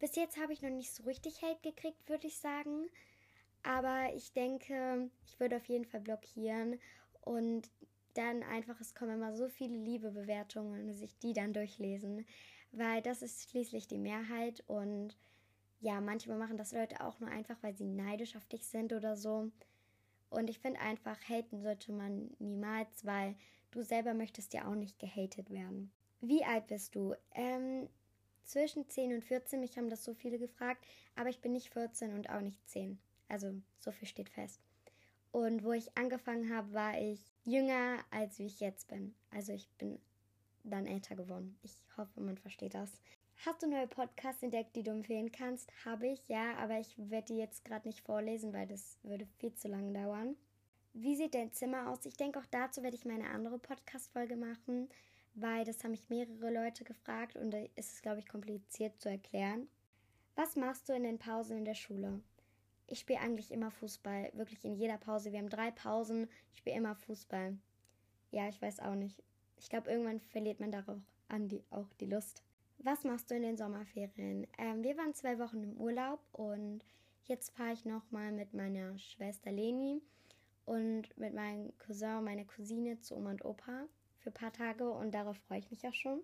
Bis 0.00 0.16
jetzt 0.16 0.38
habe 0.38 0.52
ich 0.52 0.62
noch 0.62 0.70
nicht 0.70 0.92
so 0.92 1.04
richtig 1.04 1.42
Hate 1.42 1.60
gekriegt, 1.62 2.08
würde 2.08 2.26
ich 2.26 2.38
sagen. 2.38 2.88
Aber 3.62 4.14
ich 4.14 4.32
denke, 4.32 5.10
ich 5.24 5.38
würde 5.38 5.56
auf 5.56 5.66
jeden 5.66 5.84
Fall 5.84 6.00
blockieren 6.00 6.78
und 7.22 7.70
dann 8.14 8.42
einfach, 8.42 8.80
es 8.80 8.94
kommen 8.94 9.14
immer 9.14 9.34
so 9.34 9.48
viele 9.48 9.76
Liebebewertungen 9.76 10.88
und 10.88 10.94
sich 10.94 11.18
die 11.18 11.32
dann 11.32 11.52
durchlesen, 11.52 12.26
weil 12.72 13.02
das 13.02 13.22
ist 13.22 13.50
schließlich 13.50 13.86
die 13.86 13.98
Mehrheit 13.98 14.62
und 14.66 15.16
ja, 15.80 16.00
manchmal 16.00 16.38
machen 16.38 16.56
das 16.56 16.72
Leute 16.72 17.00
auch 17.00 17.20
nur 17.20 17.30
einfach, 17.30 17.56
weil 17.62 17.74
sie 17.74 17.86
neidisch 17.86 18.36
auf 18.36 18.44
dich 18.46 18.66
sind 18.66 18.92
oder 18.92 19.16
so. 19.16 19.50
Und 20.28 20.50
ich 20.50 20.58
finde 20.58 20.80
einfach, 20.80 21.18
haten 21.28 21.62
sollte 21.62 21.92
man 21.92 22.30
niemals, 22.38 23.04
weil 23.04 23.34
du 23.70 23.82
selber 23.82 24.14
möchtest 24.14 24.52
ja 24.52 24.68
auch 24.68 24.74
nicht 24.74 24.98
gehatet 24.98 25.50
werden. 25.50 25.90
Wie 26.20 26.44
alt 26.44 26.66
bist 26.66 26.94
du? 26.94 27.14
Ähm, 27.34 27.88
zwischen 28.44 28.88
10 28.88 29.14
und 29.14 29.24
14, 29.24 29.60
mich 29.60 29.78
haben 29.78 29.88
das 29.88 30.04
so 30.04 30.12
viele 30.12 30.38
gefragt, 30.38 30.84
aber 31.16 31.30
ich 31.30 31.40
bin 31.40 31.52
nicht 31.52 31.72
14 31.72 32.12
und 32.12 32.28
auch 32.28 32.40
nicht 32.40 32.68
10. 32.68 32.98
Also 33.30 33.54
so 33.78 33.92
viel 33.92 34.08
steht 34.08 34.28
fest. 34.28 34.60
Und 35.32 35.64
wo 35.64 35.72
ich 35.72 35.96
angefangen 35.96 36.54
habe, 36.54 36.72
war 36.72 37.00
ich 37.00 37.20
jünger, 37.44 37.98
als 38.10 38.38
wie 38.38 38.46
ich 38.46 38.60
jetzt 38.60 38.88
bin. 38.88 39.14
Also 39.30 39.52
ich 39.52 39.68
bin 39.78 40.00
dann 40.64 40.86
älter 40.86 41.14
geworden. 41.14 41.56
Ich 41.62 41.74
hoffe, 41.96 42.20
man 42.20 42.36
versteht 42.36 42.74
das. 42.74 43.00
Hast 43.46 43.62
du 43.62 43.68
neue 43.68 43.86
Podcasts 43.86 44.42
entdeckt, 44.42 44.76
die 44.76 44.82
du 44.82 44.90
empfehlen 44.90 45.32
kannst? 45.32 45.72
Habe 45.84 46.08
ich, 46.08 46.28
ja, 46.28 46.56
aber 46.58 46.78
ich 46.78 46.94
werde 46.98 47.32
die 47.32 47.38
jetzt 47.38 47.64
gerade 47.64 47.88
nicht 47.88 48.00
vorlesen, 48.00 48.52
weil 48.52 48.66
das 48.66 48.98
würde 49.02 49.26
viel 49.38 49.54
zu 49.54 49.68
lange 49.68 49.92
dauern. 49.92 50.36
Wie 50.92 51.16
sieht 51.16 51.34
dein 51.34 51.52
Zimmer 51.52 51.88
aus? 51.88 52.04
Ich 52.04 52.16
denke, 52.16 52.38
auch 52.40 52.46
dazu 52.50 52.82
werde 52.82 52.96
ich 52.96 53.04
meine 53.04 53.30
andere 53.30 53.58
Podcast-Folge 53.58 54.36
machen, 54.36 54.88
weil 55.34 55.64
das 55.64 55.82
haben 55.82 55.92
mich 55.92 56.08
mehrere 56.08 56.52
Leute 56.52 56.84
gefragt 56.84 57.36
und 57.36 57.52
da 57.52 57.58
ist 57.76 57.94
es, 57.94 58.02
glaube 58.02 58.18
ich, 58.18 58.28
kompliziert 58.28 59.00
zu 59.00 59.08
erklären. 59.08 59.68
Was 60.34 60.56
machst 60.56 60.88
du 60.88 60.92
in 60.92 61.04
den 61.04 61.18
Pausen 61.18 61.58
in 61.58 61.64
der 61.64 61.74
Schule? 61.74 62.20
Ich 62.90 62.98
spiele 62.98 63.20
eigentlich 63.20 63.52
immer 63.52 63.70
Fußball, 63.70 64.32
wirklich 64.34 64.64
in 64.64 64.74
jeder 64.74 64.98
Pause. 64.98 65.30
Wir 65.30 65.38
haben 65.38 65.48
drei 65.48 65.70
Pausen, 65.70 66.28
ich 66.52 66.58
spiele 66.58 66.76
immer 66.76 66.96
Fußball. 66.96 67.56
Ja, 68.32 68.48
ich 68.48 68.60
weiß 68.60 68.80
auch 68.80 68.96
nicht. 68.96 69.22
Ich 69.58 69.68
glaube, 69.68 69.88
irgendwann 69.88 70.18
verliert 70.18 70.58
man 70.58 70.72
darauf 70.72 71.00
an 71.28 71.48
die, 71.48 71.62
auch 71.70 71.86
die 72.00 72.06
Lust. 72.06 72.42
Was 72.78 73.04
machst 73.04 73.30
du 73.30 73.36
in 73.36 73.42
den 73.42 73.56
Sommerferien? 73.56 74.48
Ähm, 74.58 74.82
wir 74.82 74.96
waren 74.96 75.14
zwei 75.14 75.38
Wochen 75.38 75.62
im 75.62 75.76
Urlaub 75.76 76.18
und 76.32 76.84
jetzt 77.26 77.54
fahre 77.56 77.74
ich 77.74 77.84
nochmal 77.84 78.32
mit 78.32 78.54
meiner 78.54 78.98
Schwester 78.98 79.52
Leni 79.52 80.02
und 80.64 81.16
mit 81.16 81.32
meinem 81.32 81.72
Cousin 81.78 82.18
und 82.18 82.24
meiner 82.24 82.44
Cousine 82.44 82.98
zu 83.00 83.16
Oma 83.16 83.30
und 83.30 83.44
Opa 83.44 83.86
für 84.18 84.30
ein 84.30 84.34
paar 84.34 84.52
Tage 84.52 84.90
und 84.90 85.14
darauf 85.14 85.36
freue 85.36 85.60
ich 85.60 85.70
mich 85.70 85.86
auch 85.86 85.94
schon. 85.94 86.22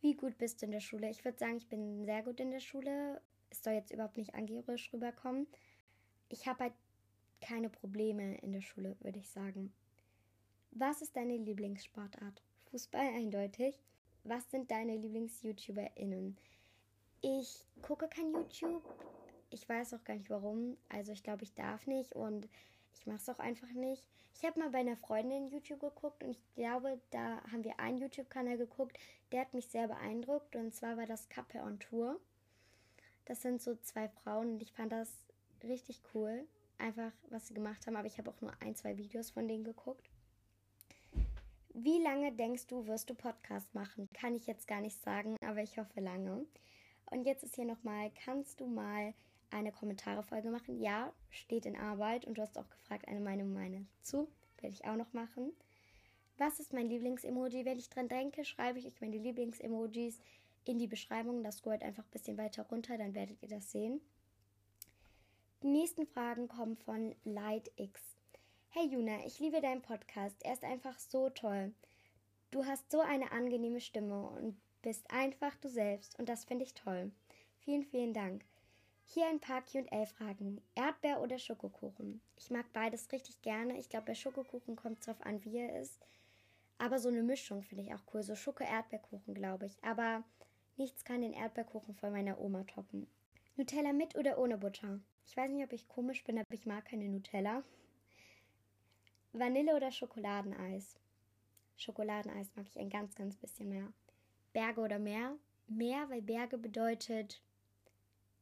Wie 0.00 0.14
gut 0.14 0.38
bist 0.38 0.60
du 0.60 0.66
in 0.66 0.72
der 0.72 0.80
Schule? 0.80 1.08
Ich 1.08 1.24
würde 1.24 1.38
sagen, 1.38 1.56
ich 1.56 1.68
bin 1.68 2.04
sehr 2.04 2.24
gut 2.24 2.40
in 2.40 2.50
der 2.50 2.58
Schule. 2.58 3.20
Es 3.52 3.62
soll 3.62 3.74
jetzt 3.74 3.92
überhaupt 3.92 4.16
nicht 4.16 4.34
angeberisch 4.34 4.90
rüberkommen. 4.94 5.46
Ich 6.30 6.46
habe 6.46 6.64
halt 6.64 6.72
keine 7.42 7.68
Probleme 7.68 8.38
in 8.38 8.52
der 8.52 8.62
Schule, 8.62 8.96
würde 9.00 9.18
ich 9.18 9.28
sagen. 9.28 9.72
Was 10.70 11.02
ist 11.02 11.14
deine 11.14 11.36
Lieblingssportart? 11.36 12.42
Fußball 12.70 13.06
eindeutig. 13.14 13.78
Was 14.24 14.50
sind 14.50 14.70
deine 14.70 14.96
Lieblings-YouTuberInnen? 14.96 16.38
Ich 17.20 17.66
gucke 17.82 18.08
kein 18.08 18.32
YouTube. 18.32 18.82
Ich 19.50 19.68
weiß 19.68 19.92
auch 19.92 20.04
gar 20.04 20.14
nicht 20.14 20.30
warum. 20.30 20.78
Also 20.88 21.12
ich 21.12 21.22
glaube, 21.22 21.44
ich 21.44 21.52
darf 21.52 21.86
nicht 21.86 22.14
und 22.14 22.48
ich 22.94 23.06
mache 23.06 23.18
es 23.18 23.28
auch 23.28 23.38
einfach 23.38 23.70
nicht. 23.72 24.08
Ich 24.34 24.44
habe 24.44 24.60
mal 24.60 24.70
bei 24.70 24.78
einer 24.78 24.96
Freundin 24.96 25.48
YouTube 25.48 25.80
geguckt 25.80 26.24
und 26.24 26.30
ich 26.30 26.40
glaube, 26.54 26.98
da 27.10 27.42
haben 27.52 27.64
wir 27.64 27.78
einen 27.78 27.98
YouTube-Kanal 27.98 28.56
geguckt, 28.56 28.98
der 29.30 29.42
hat 29.42 29.52
mich 29.52 29.66
sehr 29.66 29.88
beeindruckt 29.88 30.56
und 30.56 30.74
zwar 30.74 30.96
war 30.96 31.06
das 31.06 31.28
Kappe 31.28 31.58
on 31.58 31.78
Tour. 31.78 32.18
Das 33.24 33.42
sind 33.42 33.62
so 33.62 33.76
zwei 33.76 34.08
Frauen 34.08 34.54
und 34.54 34.62
ich 34.62 34.72
fand 34.72 34.92
das 34.92 35.10
richtig 35.62 36.02
cool, 36.14 36.46
einfach 36.78 37.12
was 37.30 37.48
sie 37.48 37.54
gemacht 37.54 37.86
haben, 37.86 37.96
aber 37.96 38.06
ich 38.06 38.18
habe 38.18 38.30
auch 38.30 38.40
nur 38.40 38.52
ein, 38.60 38.74
zwei 38.74 38.96
Videos 38.96 39.30
von 39.30 39.46
denen 39.46 39.64
geguckt. 39.64 40.10
Wie 41.74 42.02
lange 42.02 42.32
denkst 42.32 42.66
du, 42.66 42.86
wirst 42.86 43.08
du 43.08 43.14
Podcast 43.14 43.74
machen? 43.74 44.08
Kann 44.12 44.34
ich 44.34 44.46
jetzt 44.46 44.68
gar 44.68 44.80
nicht 44.80 45.00
sagen, 45.02 45.36
aber 45.42 45.62
ich 45.62 45.78
hoffe 45.78 46.00
lange. 46.00 46.44
Und 47.10 47.24
jetzt 47.24 47.44
ist 47.44 47.54
hier 47.56 47.64
nochmal, 47.64 48.10
kannst 48.24 48.60
du 48.60 48.66
mal 48.66 49.14
eine 49.50 49.72
Kommentarefolge 49.72 50.50
machen? 50.50 50.80
Ja, 50.80 51.12
steht 51.30 51.64
in 51.64 51.76
Arbeit 51.76 52.26
und 52.26 52.36
du 52.36 52.42
hast 52.42 52.58
auch 52.58 52.68
gefragt, 52.68 53.08
eine 53.08 53.20
Meinung 53.20 53.52
meine 53.52 53.86
zu. 54.02 54.28
Werde 54.60 54.74
ich 54.74 54.84
auch 54.84 54.96
noch 54.96 55.12
machen. 55.12 55.52
Was 56.38 56.60
ist 56.60 56.72
mein 56.72 56.88
Lieblingsemoji? 56.88 57.64
Wenn 57.64 57.78
ich 57.78 57.88
dran 57.88 58.08
denke, 58.08 58.44
schreibe 58.44 58.78
ich 58.78 58.86
euch 58.86 59.00
meine 59.00 59.18
Lieblingsemojis 59.18 60.20
in 60.64 60.78
die 60.78 60.86
Beschreibung. 60.86 61.42
Das 61.42 61.58
scrollt 61.58 61.82
einfach 61.82 62.04
ein 62.04 62.10
bisschen 62.10 62.38
weiter 62.38 62.64
runter, 62.64 62.98
dann 62.98 63.14
werdet 63.14 63.42
ihr 63.42 63.48
das 63.48 63.70
sehen. 63.70 64.00
Die 65.62 65.68
nächsten 65.68 66.06
Fragen 66.06 66.48
kommen 66.48 66.76
von 66.76 67.14
LightX. 67.24 68.00
Hey 68.70 68.86
Juna, 68.86 69.24
ich 69.26 69.38
liebe 69.38 69.60
deinen 69.60 69.82
Podcast. 69.82 70.36
Er 70.42 70.54
ist 70.54 70.64
einfach 70.64 70.98
so 70.98 71.30
toll. 71.30 71.72
Du 72.50 72.64
hast 72.64 72.90
so 72.90 73.00
eine 73.00 73.32
angenehme 73.32 73.80
Stimme 73.80 74.28
und 74.28 74.56
bist 74.82 75.10
einfach 75.10 75.54
du 75.56 75.68
selbst 75.68 76.18
und 76.18 76.28
das 76.28 76.44
finde 76.44 76.64
ich 76.64 76.74
toll. 76.74 77.12
Vielen, 77.58 77.84
vielen 77.84 78.12
Dank. 78.12 78.44
Hier 79.04 79.28
ein 79.28 79.40
paar 79.40 79.62
QA-Fragen. 79.62 80.60
Erdbeer 80.74 81.20
oder 81.22 81.38
Schokokuchen? 81.38 82.20
Ich 82.36 82.50
mag 82.50 82.66
beides 82.72 83.12
richtig 83.12 83.42
gerne. 83.42 83.78
Ich 83.78 83.88
glaube, 83.88 84.06
bei 84.06 84.14
Schokokuchen 84.14 84.74
kommt 84.74 85.00
es 85.00 85.06
drauf 85.06 85.20
an, 85.20 85.44
wie 85.44 85.58
er 85.58 85.80
ist. 85.80 86.00
Aber 86.78 86.98
so 86.98 87.08
eine 87.08 87.22
Mischung 87.22 87.62
finde 87.62 87.84
ich 87.84 87.94
auch 87.94 88.02
cool. 88.12 88.22
So 88.22 88.34
Schoko-Erdbeerkuchen, 88.34 89.34
glaube 89.34 89.66
ich. 89.66 89.76
Aber 89.84 90.24
nichts 90.76 91.04
kann 91.04 91.22
den 91.22 91.32
Erdbeerkuchen 91.32 91.94
von 91.94 92.12
meiner 92.12 92.40
Oma 92.40 92.64
toppen. 92.64 93.06
Nutella 93.56 93.92
mit 93.92 94.16
oder 94.16 94.38
ohne 94.38 94.58
Butter? 94.58 95.00
Ich 95.26 95.36
weiß 95.36 95.50
nicht, 95.50 95.64
ob 95.64 95.72
ich 95.72 95.88
komisch 95.88 96.24
bin, 96.24 96.38
aber 96.38 96.52
ich 96.52 96.66
mag 96.66 96.84
keine 96.84 97.08
Nutella. 97.08 97.62
Vanille 99.32 99.74
oder 99.76 99.90
Schokoladeneis? 99.90 100.98
Schokoladeneis 101.76 102.50
mag 102.54 102.66
ich 102.66 102.78
ein 102.78 102.90
ganz, 102.90 103.14
ganz 103.14 103.36
bisschen 103.36 103.68
mehr. 103.68 103.92
Berge 104.52 104.80
oder 104.80 104.98
Meer? 104.98 105.36
Meer, 105.66 106.08
weil 106.10 106.22
Berge 106.22 106.58
bedeutet 106.58 107.42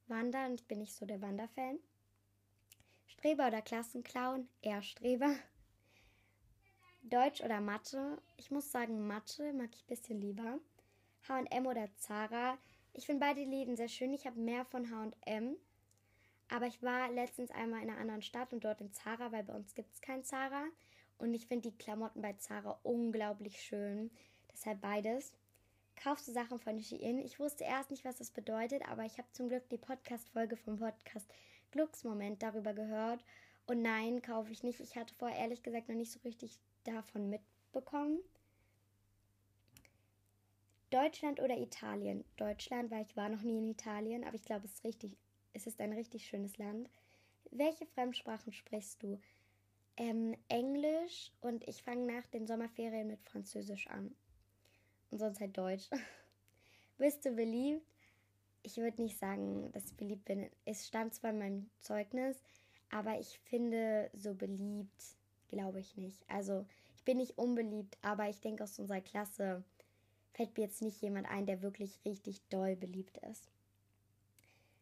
Wandern. 0.09 0.55
Ich 0.55 0.67
bin 0.67 0.79
nicht 0.79 0.95
so 0.95 1.07
der 1.07 1.23
Wanderfan. 1.23 1.79
Streber 3.07 3.49
oder 3.49 3.63
Klassenclown? 3.63 4.49
Eher 4.63 4.83
Streber. 4.83 5.35
Deutsch 7.03 7.41
oder 7.41 7.61
Mathe? 7.61 8.21
Ich 8.37 8.51
muss 8.51 8.71
sagen, 8.71 9.07
Mathe 9.07 9.53
mag 9.53 9.71
ich 9.75 9.85
ein 9.85 9.89
bisschen 9.89 10.21
lieber. 10.21 10.59
HM 11.29 11.67
oder 11.67 11.89
Zara? 11.97 12.59
Ich 12.93 13.07
finde 13.07 13.21
beide 13.21 13.45
Läden 13.45 13.77
sehr 13.77 13.89
schön. 13.89 14.13
Ich 14.13 14.27
habe 14.27 14.41
mehr 14.41 14.65
von 14.65 14.87
HM. 14.91 15.57
Aber 16.49 16.67
ich 16.67 16.83
war 16.83 17.11
letztens 17.13 17.51
einmal 17.51 17.83
in 17.83 17.91
einer 17.91 18.01
anderen 18.01 18.23
Stadt 18.23 18.53
und 18.53 18.65
dort 18.65 18.81
in 18.81 18.93
Zara, 18.93 19.31
weil 19.31 19.45
bei 19.45 19.55
uns 19.55 19.75
gibt 19.75 19.93
es 19.93 20.01
kein 20.01 20.25
Zara. 20.25 20.65
Und 21.19 21.35
ich 21.35 21.47
finde 21.47 21.71
die 21.71 21.79
Klamotten 21.79 22.23
bei 22.23 22.33
Zara 22.33 22.81
unglaublich 22.83 23.61
schön. 23.61 24.11
Deshalb 24.53 24.81
beides. 24.81 25.33
Kaufst 26.03 26.27
du 26.27 26.33
Sachen 26.33 26.59
von 26.59 26.81
Shein? 26.81 27.19
Ich 27.19 27.39
wusste 27.39 27.65
erst 27.65 27.91
nicht, 27.91 28.05
was 28.05 28.17
das 28.17 28.31
bedeutet, 28.31 28.83
aber 28.89 29.05
ich 29.05 29.19
habe 29.19 29.29
zum 29.33 29.49
Glück 29.49 29.69
die 29.69 29.77
Podcast-Folge 29.77 30.57
vom 30.57 30.79
Podcast 30.79 31.31
Glücksmoment 31.73 32.43
darüber 32.43 32.73
gehört. 32.73 33.23
Und 33.67 33.83
nein, 33.83 34.23
kaufe 34.23 34.51
ich 34.51 34.63
nicht. 34.63 34.81
Ich 34.81 34.97
hatte 34.97 35.15
vorher 35.15 35.39
ehrlich 35.39 35.63
gesagt 35.63 35.89
noch 35.89 35.95
nicht 35.95 36.11
so 36.11 36.19
richtig 36.21 36.59
davon 36.85 37.29
mitbekommen. 37.29 38.19
Deutschland 40.91 41.41
oder 41.41 41.57
Italien? 41.57 42.25
Deutschland, 42.37 42.91
weil 42.91 43.03
ich 43.03 43.17
war 43.17 43.29
noch 43.29 43.43
nie 43.43 43.59
in 43.59 43.71
Italien, 43.71 44.25
aber 44.25 44.35
ich 44.35 44.45
glaube, 44.45 44.67
es 44.67 44.75
ist 44.75 44.85
richtig 44.85 45.17
es 45.53 45.67
ist 45.67 45.81
ein 45.81 45.93
richtig 45.93 46.27
schönes 46.27 46.59
Land. 46.59 46.89
Welche 47.51 47.87
Fremdsprachen 47.87 48.53
sprichst 48.53 49.03
du? 49.03 49.21
Ähm, 49.97 50.37
Englisch 50.49 51.33
und 51.41 51.67
ich 51.69 51.83
fange 51.83 52.07
nach 52.07 52.27
den 52.27 52.47
Sommerferien 52.47 53.09
mit 53.09 53.21
Französisch 53.23 53.89
an. 53.89 54.15
Und 55.11 55.19
sonst 55.19 55.41
halt 55.41 55.57
Deutsch. 55.59 55.91
Bist 56.99 57.25
du 57.25 57.33
beliebt? 57.33 57.85
Ich 58.63 58.77
würde 58.77 59.03
nicht 59.03 59.19
sagen, 59.19 59.73
dass 59.73 59.87
ich 59.87 59.97
beliebt 59.97 60.25
bin. 60.27 60.49
Es 60.65 60.87
stand 60.87 61.15
zwar 61.15 61.31
in 61.31 61.39
meinem 61.39 61.71
Zeugnis, 61.81 62.43
aber 62.91 63.19
ich 63.19 63.39
finde, 63.41 64.11
so 64.15 64.35
beliebt 64.35 65.17
glaube 65.49 65.81
ich 65.81 65.97
nicht. 65.97 66.23
Also 66.29 66.65
ich 66.95 67.05
bin 67.05 67.17
nicht 67.17 67.39
unbeliebt, 67.39 67.99
aber 68.03 68.29
ich 68.29 68.41
denke 68.41 68.63
aus 68.63 68.79
unserer 68.79 69.01
Klasse 69.01 69.65
fällt 70.41 70.57
mir 70.57 70.65
jetzt 70.65 70.81
nicht 70.81 71.03
jemand 71.03 71.29
ein, 71.29 71.45
der 71.45 71.61
wirklich 71.61 72.01
richtig 72.07 72.41
doll 72.49 72.75
beliebt 72.75 73.19
ist. 73.31 73.53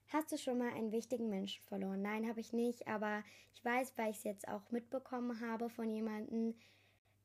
Hast 0.06 0.30
du 0.30 0.38
schon 0.38 0.58
mal 0.58 0.72
einen 0.72 0.92
wichtigen 0.92 1.28
Menschen 1.28 1.60
verloren? 1.64 2.00
Nein, 2.00 2.28
habe 2.28 2.38
ich 2.38 2.52
nicht, 2.52 2.86
aber 2.86 3.24
ich 3.52 3.64
weiß, 3.64 3.92
weil 3.96 4.12
ich 4.12 4.18
es 4.18 4.22
jetzt 4.22 4.46
auch 4.46 4.70
mitbekommen 4.70 5.40
habe 5.40 5.68
von 5.68 5.90
jemandem, 5.90 6.54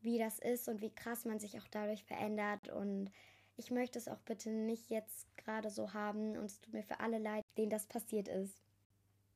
wie 0.02 0.18
das 0.18 0.40
ist 0.40 0.68
und 0.68 0.82
wie 0.82 0.90
krass 0.90 1.26
man 1.26 1.40
sich 1.40 1.60
auch 1.60 1.68
dadurch 1.70 2.04
verändert. 2.06 2.70
Und 2.70 3.12
ich 3.56 3.70
möchte 3.70 4.00
es 4.00 4.08
auch 4.08 4.20
bitte 4.22 4.50
nicht 4.50 4.90
jetzt 4.90 5.28
gerade 5.38 5.70
so 5.70 5.94
haben 5.94 6.36
und 6.36 6.46
es 6.46 6.60
tut 6.60 6.74
mir 6.74 6.84
für 6.84 7.02
alle 7.02 7.20
leid, 7.20 7.44
denen 7.56 7.70
das 7.70 7.86
passiert 7.86 8.30
ist. 8.30 8.64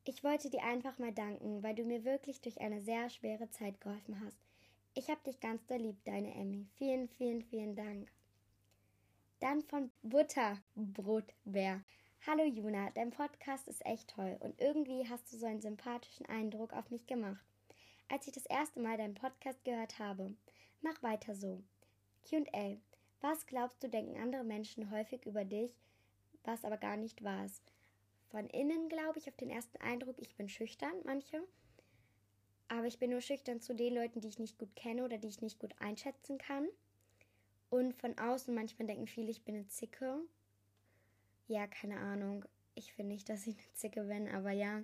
Ich 0.02 0.24
wollte 0.24 0.50
dir 0.50 0.64
einfach 0.64 0.98
mal 0.98 1.12
danken, 1.12 1.62
weil 1.62 1.76
du 1.76 1.84
mir 1.84 2.04
wirklich 2.04 2.40
durch 2.40 2.60
eine 2.60 2.80
sehr 2.80 3.08
schwere 3.10 3.48
Zeit 3.50 3.80
geholfen 3.80 4.20
hast. 4.24 4.38
Ich 4.94 5.08
hab 5.08 5.22
dich 5.22 5.38
ganz 5.38 5.64
doll 5.66 5.78
lieb, 5.78 6.02
deine 6.04 6.34
Emmy. 6.34 6.66
Vielen, 6.74 7.06
vielen, 7.06 7.42
vielen 7.44 7.76
Dank. 7.76 8.10
Dann 9.40 9.62
von 9.62 9.92
Butterbrotbär. 10.02 11.84
Hallo 12.26 12.42
Juna, 12.42 12.90
dein 12.96 13.10
Podcast 13.10 13.68
ist 13.68 13.86
echt 13.86 14.10
toll 14.10 14.36
und 14.40 14.60
irgendwie 14.60 15.08
hast 15.08 15.32
du 15.32 15.36
so 15.36 15.46
einen 15.46 15.60
sympathischen 15.60 16.26
Eindruck 16.26 16.72
auf 16.72 16.90
mich 16.90 17.06
gemacht. 17.06 17.44
Als 18.08 18.26
ich 18.26 18.32
das 18.32 18.46
erste 18.46 18.80
Mal 18.80 18.96
deinen 18.96 19.14
Podcast 19.14 19.64
gehört 19.64 20.00
habe, 20.00 20.34
mach 20.80 21.00
weiter 21.04 21.36
so. 21.36 21.62
QA. 22.28 22.78
Was 23.20 23.46
glaubst 23.46 23.80
du, 23.80 23.88
denken 23.88 24.20
andere 24.20 24.42
Menschen 24.42 24.90
häufig 24.90 25.24
über 25.24 25.44
dich, 25.44 25.70
was 26.42 26.64
aber 26.64 26.76
gar 26.76 26.96
nicht 26.96 27.22
wahr 27.22 27.44
ist? 27.44 27.62
Von 28.30 28.48
innen 28.48 28.88
glaube 28.88 29.20
ich 29.20 29.28
auf 29.28 29.36
den 29.36 29.50
ersten 29.50 29.78
Eindruck, 29.78 30.16
ich 30.18 30.34
bin 30.34 30.48
schüchtern, 30.48 30.94
manche. 31.04 31.40
Aber 32.66 32.88
ich 32.88 32.98
bin 32.98 33.10
nur 33.10 33.20
schüchtern 33.20 33.60
zu 33.60 33.72
den 33.72 33.94
Leuten, 33.94 34.20
die 34.20 34.28
ich 34.28 34.40
nicht 34.40 34.58
gut 34.58 34.74
kenne 34.74 35.04
oder 35.04 35.16
die 35.16 35.28
ich 35.28 35.42
nicht 35.42 35.60
gut 35.60 35.76
einschätzen 35.78 36.38
kann. 36.38 36.68
Und 37.70 37.94
von 37.94 38.18
außen 38.18 38.54
manchmal 38.54 38.86
denken 38.86 39.06
viele, 39.06 39.30
ich 39.30 39.44
bin 39.44 39.54
eine 39.54 39.68
Zicke 39.68 40.20
ja, 41.48 41.66
keine 41.66 41.98
Ahnung. 41.98 42.44
Ich 42.74 42.92
finde 42.92 43.14
nicht, 43.14 43.28
dass 43.28 43.46
ich 43.46 43.56
eine 43.56 43.72
Zicke 43.72 44.02
bin, 44.04 44.28
aber 44.28 44.52
ja. 44.52 44.82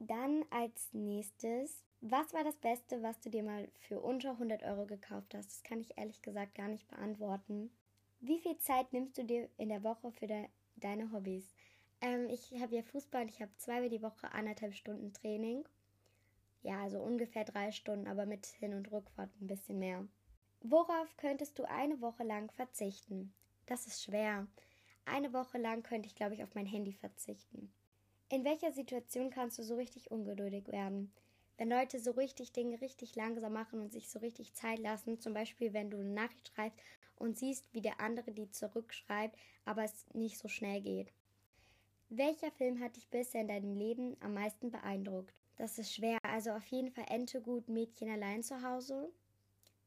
Dann 0.00 0.44
als 0.50 0.92
nächstes, 0.92 1.84
was 2.00 2.32
war 2.34 2.44
das 2.44 2.56
Beste, 2.56 3.02
was 3.02 3.18
du 3.20 3.30
dir 3.30 3.42
mal 3.42 3.68
für 3.78 4.00
unter 4.00 4.32
100 4.32 4.62
Euro 4.64 4.86
gekauft 4.86 5.34
hast? 5.34 5.50
Das 5.50 5.62
kann 5.62 5.80
ich 5.80 5.96
ehrlich 5.96 6.20
gesagt 6.22 6.56
gar 6.56 6.68
nicht 6.68 6.88
beantworten. 6.88 7.70
Wie 8.20 8.40
viel 8.40 8.58
Zeit 8.58 8.92
nimmst 8.92 9.16
du 9.18 9.24
dir 9.24 9.48
in 9.56 9.68
der 9.68 9.84
Woche 9.84 10.10
für 10.10 10.26
de 10.26 10.46
deine 10.76 11.12
Hobbys? 11.12 11.54
Ähm, 12.00 12.28
ich 12.28 12.52
habe 12.60 12.76
ja 12.76 12.82
Fußball 12.82 13.22
und 13.22 13.28
ich 13.28 13.40
habe 13.40 13.50
zweimal 13.56 13.88
die 13.88 14.02
Woche 14.02 14.32
anderthalb 14.32 14.74
Stunden 14.74 15.12
Training. 15.12 15.64
Ja, 16.62 16.82
also 16.82 16.98
ungefähr 16.98 17.44
drei 17.44 17.70
Stunden, 17.70 18.08
aber 18.08 18.26
mit 18.26 18.46
Hin- 18.46 18.74
und 18.74 18.90
Rückfahrt 18.90 19.30
ein 19.40 19.46
bisschen 19.46 19.78
mehr. 19.78 20.06
Worauf 20.60 21.16
könntest 21.16 21.58
du 21.58 21.68
eine 21.68 22.00
Woche 22.00 22.24
lang 22.24 22.50
verzichten? 22.52 23.32
Das 23.66 23.86
ist 23.86 24.02
schwer. 24.02 24.46
Eine 25.04 25.32
Woche 25.32 25.56
lang 25.56 25.82
könnte 25.82 26.08
ich, 26.08 26.14
glaube 26.14 26.34
ich, 26.34 26.42
auf 26.42 26.54
mein 26.54 26.66
Handy 26.66 26.92
verzichten. 26.92 27.72
In 28.28 28.44
welcher 28.44 28.72
Situation 28.72 29.30
kannst 29.30 29.58
du 29.58 29.62
so 29.62 29.76
richtig 29.76 30.10
ungeduldig 30.10 30.68
werden? 30.68 31.12
Wenn 31.56 31.70
Leute 31.70 31.98
so 31.98 32.10
richtig 32.10 32.52
Dinge 32.52 32.80
richtig 32.80 33.16
langsam 33.16 33.52
machen 33.52 33.80
und 33.80 33.92
sich 33.92 34.10
so 34.10 34.18
richtig 34.18 34.54
Zeit 34.54 34.78
lassen, 34.78 35.18
zum 35.18 35.32
Beispiel 35.32 35.72
wenn 35.72 35.90
du 35.90 35.98
eine 35.98 36.10
Nachricht 36.10 36.48
schreibst 36.48 36.78
und 37.16 37.38
siehst, 37.38 37.72
wie 37.72 37.80
der 37.80 38.00
andere 38.00 38.32
die 38.32 38.50
zurückschreibt, 38.50 39.38
aber 39.64 39.84
es 39.84 40.06
nicht 40.12 40.38
so 40.38 40.48
schnell 40.48 40.80
geht. 40.80 41.12
Welcher 42.10 42.50
Film 42.50 42.80
hat 42.80 42.96
dich 42.96 43.08
bisher 43.08 43.40
in 43.42 43.48
deinem 43.48 43.74
Leben 43.74 44.16
am 44.20 44.34
meisten 44.34 44.70
beeindruckt? 44.70 45.34
Das 45.56 45.78
ist 45.78 45.94
schwer, 45.94 46.18
also 46.22 46.50
auf 46.50 46.66
jeden 46.66 46.90
Fall 46.90 47.06
Ente 47.08 47.40
gut, 47.40 47.68
Mädchen 47.68 48.10
allein 48.10 48.42
zu 48.42 48.62
Hause. 48.62 49.12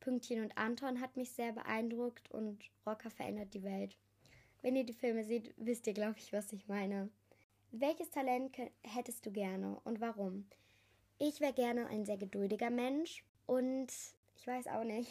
Pünktchen 0.01 0.43
und 0.43 0.57
Anton 0.57 0.99
hat 0.99 1.15
mich 1.15 1.31
sehr 1.31 1.53
beeindruckt 1.53 2.29
und 2.31 2.59
Rocker 2.85 3.09
verändert 3.09 3.53
die 3.53 3.63
Welt. 3.63 3.97
Wenn 4.61 4.75
ihr 4.75 4.83
die 4.83 4.93
Filme 4.93 5.23
seht, 5.23 5.53
wisst 5.55 5.87
ihr, 5.87 5.93
glaube 5.93 6.17
ich, 6.17 6.33
was 6.33 6.51
ich 6.51 6.67
meine. 6.67 7.09
Welches 7.71 8.09
Talent 8.09 8.57
hättest 8.83 9.25
du 9.25 9.31
gerne 9.31 9.79
und 9.85 10.01
warum? 10.01 10.45
Ich 11.19 11.39
wäre 11.39 11.53
gerne 11.53 11.87
ein 11.87 12.03
sehr 12.03 12.17
geduldiger 12.17 12.69
Mensch 12.69 13.23
und 13.45 13.87
ich 14.35 14.45
weiß 14.45 14.67
auch 14.67 14.83
nicht. 14.83 15.09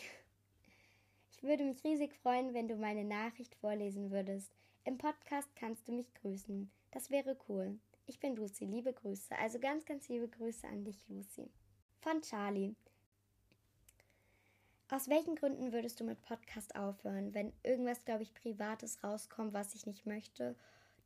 Ich 1.30 1.42
würde 1.42 1.64
mich 1.64 1.82
riesig 1.84 2.14
freuen, 2.16 2.52
wenn 2.52 2.68
du 2.68 2.76
meine 2.76 3.04
Nachricht 3.04 3.54
vorlesen 3.54 4.10
würdest. 4.10 4.52
Im 4.84 4.98
Podcast 4.98 5.48
kannst 5.56 5.88
du 5.88 5.92
mich 5.92 6.12
grüßen. 6.14 6.70
Das 6.90 7.10
wäre 7.10 7.36
cool. 7.48 7.78
Ich 8.06 8.20
bin 8.20 8.36
Lucy, 8.36 8.64
liebe 8.66 8.92
Grüße. 8.92 9.38
Also 9.38 9.58
ganz, 9.58 9.84
ganz 9.84 10.08
liebe 10.08 10.28
Grüße 10.28 10.66
an 10.66 10.84
dich, 10.84 11.00
Lucy. 11.08 11.48
Von 12.00 12.20
Charlie. 12.22 12.74
Aus 14.92 15.08
welchen 15.08 15.36
Gründen 15.36 15.72
würdest 15.72 16.00
du 16.00 16.04
mit 16.04 16.20
Podcast 16.20 16.74
aufhören? 16.74 17.32
Wenn 17.32 17.52
irgendwas, 17.62 18.04
glaube 18.04 18.24
ich, 18.24 18.34
Privates 18.34 19.04
rauskommt, 19.04 19.52
was 19.52 19.72
ich 19.76 19.86
nicht 19.86 20.04
möchte, 20.04 20.56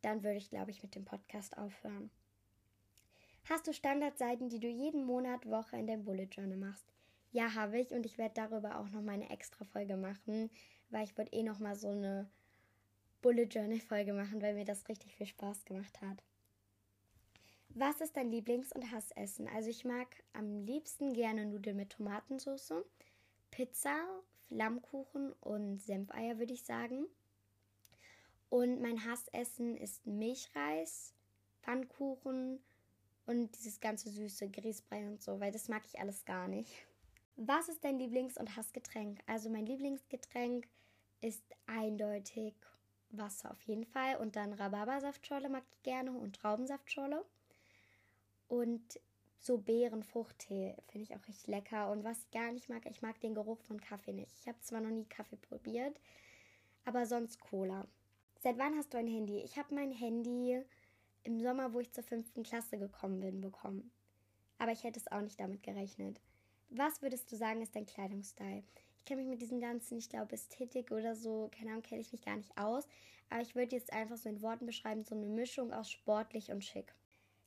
dann 0.01 0.25
würde 0.25 0.39
ich, 0.39 0.49
glaube 0.49 0.71
ich, 0.71 0.83
mit 0.83 0.95
dem 0.95 1.05
Podcast 1.05 1.59
aufhören. 1.59 2.11
Hast 3.47 3.67
du 3.67 3.75
Standardseiten, 3.75 4.49
die 4.49 4.59
du 4.59 4.69
jeden 4.69 5.05
Monat, 5.05 5.45
Woche 5.45 5.77
in 5.77 5.87
dein 5.87 6.03
Bullet 6.03 6.29
Journal 6.33 6.57
machst? 6.57 6.87
Ja, 7.31 7.55
habe 7.55 7.79
ich 7.79 7.91
und 7.91 8.07
ich 8.07 8.17
werde 8.17 8.33
darüber 8.35 8.79
auch 8.79 8.89
noch 8.89 9.03
mal 9.03 9.13
eine 9.13 9.29
extra 9.29 9.67
Folge 9.67 9.99
machen, 9.99 10.49
weil 10.89 11.05
ich 11.05 11.19
wollte 11.19 11.35
eh 11.35 11.43
noch 11.43 11.59
mal 11.59 11.77
so 11.77 11.89
eine 11.89 12.31
Bullet 13.21 13.45
Journal 13.45 13.81
Folge 13.81 14.15
machen, 14.15 14.41
weil 14.41 14.55
mir 14.55 14.65
das 14.65 14.89
richtig 14.89 15.15
viel 15.15 15.27
Spaß 15.27 15.67
gemacht 15.67 16.01
hat. 16.01 16.23
Was 17.69 18.01
ist 18.01 18.17
dein 18.17 18.31
Lieblings- 18.31 18.73
und 18.73 18.91
Hassessen? 18.91 19.47
Also 19.49 19.69
ich 19.69 19.85
mag 19.85 20.07
am 20.33 20.65
liebsten 20.65 21.13
gerne 21.13 21.45
Nudeln 21.45 21.77
mit 21.77 21.91
Tomatensauce, 21.91 22.73
Pizza, 23.55 24.05
Flammkuchen 24.49 25.33
und 25.35 25.81
Senfeier 25.81 26.41
würde 26.41 26.53
ich 26.53 26.65
sagen. 26.65 27.07
Und 28.49 28.81
mein 28.81 29.05
Hassessen 29.05 29.77
ist 29.77 30.05
Milchreis, 30.05 31.15
Pfannkuchen 31.63 32.59
und 33.27 33.57
dieses 33.57 33.79
ganze 33.79 34.11
süße 34.11 34.49
Grießbrei 34.49 35.07
und 35.07 35.23
so, 35.23 35.39
weil 35.39 35.53
das 35.53 35.69
mag 35.69 35.83
ich 35.87 36.01
alles 36.01 36.25
gar 36.25 36.49
nicht. 36.49 36.73
Was 37.37 37.69
ist 37.69 37.85
dein 37.85 38.01
Lieblings- 38.01 38.39
und 38.39 38.57
Hassgetränk? 38.57 39.21
Also 39.27 39.49
mein 39.51 39.67
Lieblingsgetränk 39.67 40.67
ist 41.21 41.45
eindeutig 41.67 42.55
Wasser 43.11 43.53
auf 43.53 43.63
jeden 43.63 43.85
Fall 43.85 44.17
und 44.17 44.35
dann 44.35 44.53
Rhabarbersaftschorle 44.53 45.49
mag 45.49 45.63
ich 45.71 45.83
gerne 45.85 46.11
und 46.11 46.35
Traubensaftschorle. 46.35 47.25
Und 48.49 49.01
so 49.45 49.59
Beerenfruchttee 49.59 50.75
finde 50.89 51.05
ich 51.05 51.15
auch 51.15 51.29
richtig 51.29 51.49
lecker. 51.49 51.91
Und 51.91 52.03
was 52.03 52.19
ich 52.21 52.31
gar 52.31 52.51
nicht 52.51 52.71
mag, 52.71 52.87
ich 52.87 53.03
mag 53.03 53.21
den 53.21 53.35
Geruch 53.35 53.61
von 53.61 53.79
Kaffee 53.79 54.15
nicht. 54.15 54.33
Ich 54.41 54.49
habe 54.49 54.59
zwar 54.61 54.81
noch 54.81 54.91
nie 54.91 55.05
Kaffee 55.05 55.37
probiert, 55.37 56.01
aber 56.87 57.05
sonst 57.05 57.41
Cola. 57.41 57.87
Seit 58.41 58.57
wann 58.59 58.75
hast 58.77 58.95
du 58.95 58.99
ein 58.99 59.07
Handy? 59.07 59.41
Ich 59.41 59.59
habe 59.59 59.75
mein 59.75 59.93
Handy 59.93 60.63
im 61.25 61.41
Sommer, 61.41 61.75
wo 61.75 61.81
ich 61.81 61.93
zur 61.93 62.05
fünften 62.05 62.43
Klasse 62.43 62.79
gekommen 62.79 63.21
bin, 63.21 63.43
bekommen. 63.43 63.91
Aber 64.59 64.73
ich 64.73 64.83
hätte 64.83 64.99
es 64.99 65.13
auch 65.13 65.21
nicht 65.21 65.39
damit 65.39 65.63
gerechnet. 65.63 66.21
Was 66.71 67.03
würdest 67.03 67.31
du 67.31 67.37
sagen, 67.37 67.61
ist 67.61 67.77
dein 67.77 67.87
Kleidungsstyle? 67.87 68.63
Ich 68.99 69.05
kenne 69.05 69.21
mich 69.21 69.31
mit 69.31 69.43
diesen 69.43 69.61
ganzen, 69.61 69.99
ich 69.99 70.09
glaube, 70.09 70.33
Ästhetik 70.33 70.91
oder 70.91 71.15
so, 71.15 71.51
keine 71.55 71.73
Ahnung, 71.73 71.83
kenne 71.83 72.01
ich 72.01 72.13
mich 72.13 72.25
gar 72.25 72.37
nicht 72.37 72.57
aus. 72.57 72.89
Aber 73.29 73.43
ich 73.43 73.55
würde 73.55 73.77
jetzt 73.77 73.93
einfach 73.93 74.17
so 74.17 74.31
in 74.31 74.41
Worten 74.41 74.65
beschreiben, 74.65 75.05
so 75.05 75.15
eine 75.15 75.27
Mischung 75.27 75.73
aus 75.73 75.91
sportlich 75.91 76.51
und 76.51 76.65
schick. 76.65 76.95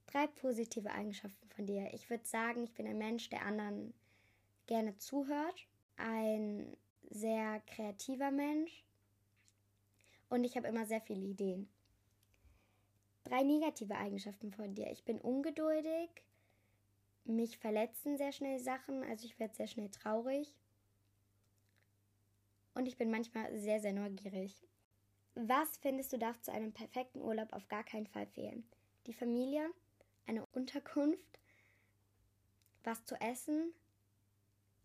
Drei 0.06 0.28
positive 0.28 0.92
Eigenschaften 0.92 1.47
von 1.58 1.65
dir. 1.65 1.91
Ich 1.93 2.10
würde 2.10 2.26
sagen, 2.26 2.63
ich 2.63 2.74
bin 2.74 2.88
ein 2.88 2.98
Mensch, 2.98 3.30
der 3.30 3.46
anderen 3.46 3.93
gerne 4.67 4.96
zuhört, 4.98 5.67
ein 5.98 6.78
sehr 7.10 7.62
kreativer 7.62 8.32
Mensch 8.32 8.86
und 10.30 10.43
ich 10.43 10.56
habe 10.56 10.67
immer 10.67 10.86
sehr 10.86 11.02
viele 11.02 11.26
Ideen. 11.26 11.67
Drei 13.24 13.43
negative 13.43 13.96
Eigenschaften 13.96 14.52
von 14.52 14.76
dir. 14.76 14.89
Ich 14.91 15.04
bin 15.04 15.20
ungeduldig, 15.20 16.10
mich 17.26 17.58
verletzen 17.58 18.17
sehr 18.17 18.32
schnell 18.32 18.60
Sachen, 18.60 19.04
also 19.04 19.26
ich 19.26 19.39
werde 19.39 19.56
sehr 19.56 19.67
schnell 19.67 19.89
traurig. 19.89 20.54
Und 22.76 22.88
ich 22.88 22.98
bin 22.98 23.10
manchmal 23.10 23.58
sehr, 23.58 23.82
sehr 23.82 23.93
neugierig. 23.93 24.62
Was 25.34 25.78
findest 25.78 26.13
du 26.13 26.20
darf 26.20 26.39
zu 26.41 26.52
einem 26.52 26.72
perfekten 26.72 27.22
Urlaub 27.22 27.52
auf 27.52 27.67
gar 27.67 27.84
keinen 27.84 28.06
Fall 28.06 28.28
fehlen? 28.28 28.63
Die 29.08 29.13
Familie, 29.13 29.67
eine 30.28 30.46
Unterkunft, 30.48 31.39
was 32.88 33.04
zu 33.06 33.19
essen 33.19 33.73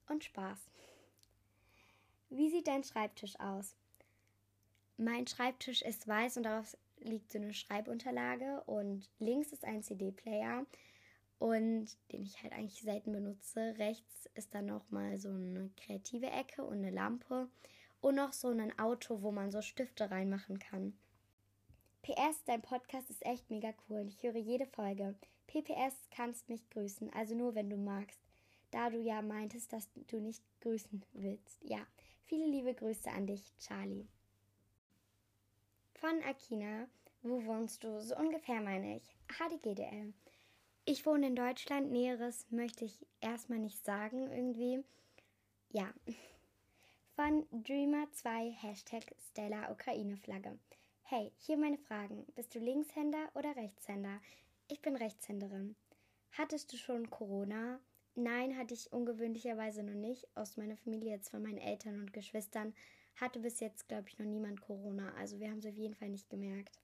und 0.09 0.25
Spaß. 0.25 0.59
Wie 2.31 2.51
sieht 2.51 2.67
dein 2.67 2.83
Schreibtisch 2.83 3.39
aus? 3.39 3.77
Mein 4.97 5.27
Schreibtisch 5.27 5.83
ist 5.83 6.09
weiß 6.09 6.37
und 6.37 6.43
darauf 6.43 6.77
liegt 6.99 7.31
so 7.31 7.39
eine 7.39 7.55
Schreibunterlage 7.55 8.63
und 8.65 9.09
links 9.21 9.53
ist 9.53 9.65
ein 9.65 9.83
CD-Player 9.83 10.67
und 11.39 11.97
den 12.11 12.25
ich 12.25 12.43
halt 12.43 12.53
eigentlich 12.53 12.83
selten 12.83 13.13
benutze. 13.13 13.77
Rechts 13.79 14.29
ist 14.35 14.53
dann 14.55 14.67
noch 14.67 14.91
mal 14.91 15.17
so 15.19 15.29
eine 15.29 15.71
kreative 15.77 16.31
Ecke 16.31 16.65
und 16.65 16.79
eine 16.79 16.91
Lampe 16.91 17.49
und 18.01 18.17
noch 18.17 18.33
so 18.33 18.49
ein 18.49 18.79
Auto, 18.79 19.23
wo 19.23 19.31
man 19.31 19.53
so 19.53 19.63
Stifte 19.63 20.11
reinmachen 20.11 20.59
kann. 20.59 20.99
PS, 22.03 22.43
dein 22.47 22.63
Podcast 22.63 23.11
ist 23.11 23.25
echt 23.25 23.49
mega 23.49 23.73
cool. 23.89 24.05
Ich 24.09 24.25
höre 24.25 24.37
jede 24.37 24.67
Folge. 24.67 25.15
PPS 25.47 25.95
kannst 26.11 26.49
mich 26.49 26.69
grüßen, 26.71 27.13
also 27.13 27.37
nur 27.37 27.55
wenn 27.55 27.71
du 27.71 27.77
magst. 27.77 28.19
Da 28.73 28.91
du 28.91 28.99
ja 28.99 29.23
meintest, 29.23 29.73
dass 29.73 29.89
du 30.09 30.19
nicht 30.19 30.43
grüßen 30.63 31.05
willst. 31.13 31.63
Ja, 31.63 31.87
viele 32.25 32.47
liebe 32.47 32.75
Grüße 32.75 33.09
an 33.09 33.29
dich, 33.29 33.53
Charlie. 33.59 34.09
Von 35.95 36.21
Akina, 36.25 36.89
wo 37.23 37.45
wohnst 37.45 37.85
du? 37.85 38.01
So 38.01 38.17
ungefähr 38.17 38.61
meine 38.61 38.97
ich. 38.97 39.05
HDGDL. 39.29 40.13
Ich 40.85 41.07
wohne 41.07 41.29
in 41.29 41.37
Deutschland, 41.37 41.93
Näheres 41.93 42.47
möchte 42.51 42.85
ich 42.85 43.07
erstmal 43.21 43.61
nicht 43.61 43.85
sagen, 43.85 44.29
irgendwie. 44.33 44.83
Ja. 45.71 45.95
Von 47.15 47.47
Dreamer2 47.51 48.51
Hashtag 48.51 49.05
Stella 49.31 49.71
Ukraine 49.71 50.17
Flagge. 50.17 50.59
Hey, 51.15 51.31
hier 51.37 51.59
meine 51.59 51.77
Fragen. 51.77 52.25
Bist 52.37 52.55
du 52.55 52.59
Linkshänder 52.59 53.29
oder 53.35 53.55
Rechtshänder? 53.55 54.19
Ich 54.69 54.81
bin 54.81 54.97
Rechtshänderin. 54.97 55.77
Hattest 56.31 56.73
du 56.73 56.79
schon 56.79 57.11
Corona? 57.11 57.81
Nein, 58.15 58.57
hatte 58.57 58.73
ich 58.73 58.95
ungewöhnlicherweise 58.95 59.83
noch 59.83 59.93
nicht. 59.93 60.27
Aus 60.35 60.57
meiner 60.57 60.79
Familie, 60.79 61.11
jetzt 61.11 61.29
von 61.29 61.43
meinen 61.43 61.59
Eltern 61.59 62.01
und 62.01 62.15
Geschwistern, 62.15 62.75
hatte 63.21 63.41
bis 63.41 63.61
jetzt, 63.61 63.89
glaube 63.89 64.09
ich, 64.09 64.19
noch 64.19 64.25
niemand 64.25 64.63
Corona. 64.63 65.13
Also 65.17 65.39
wir 65.39 65.51
haben 65.51 65.59
es 65.59 65.67
auf 65.67 65.77
jeden 65.77 65.95
Fall 65.95 66.09
nicht 66.09 66.31
gemerkt. 66.31 66.81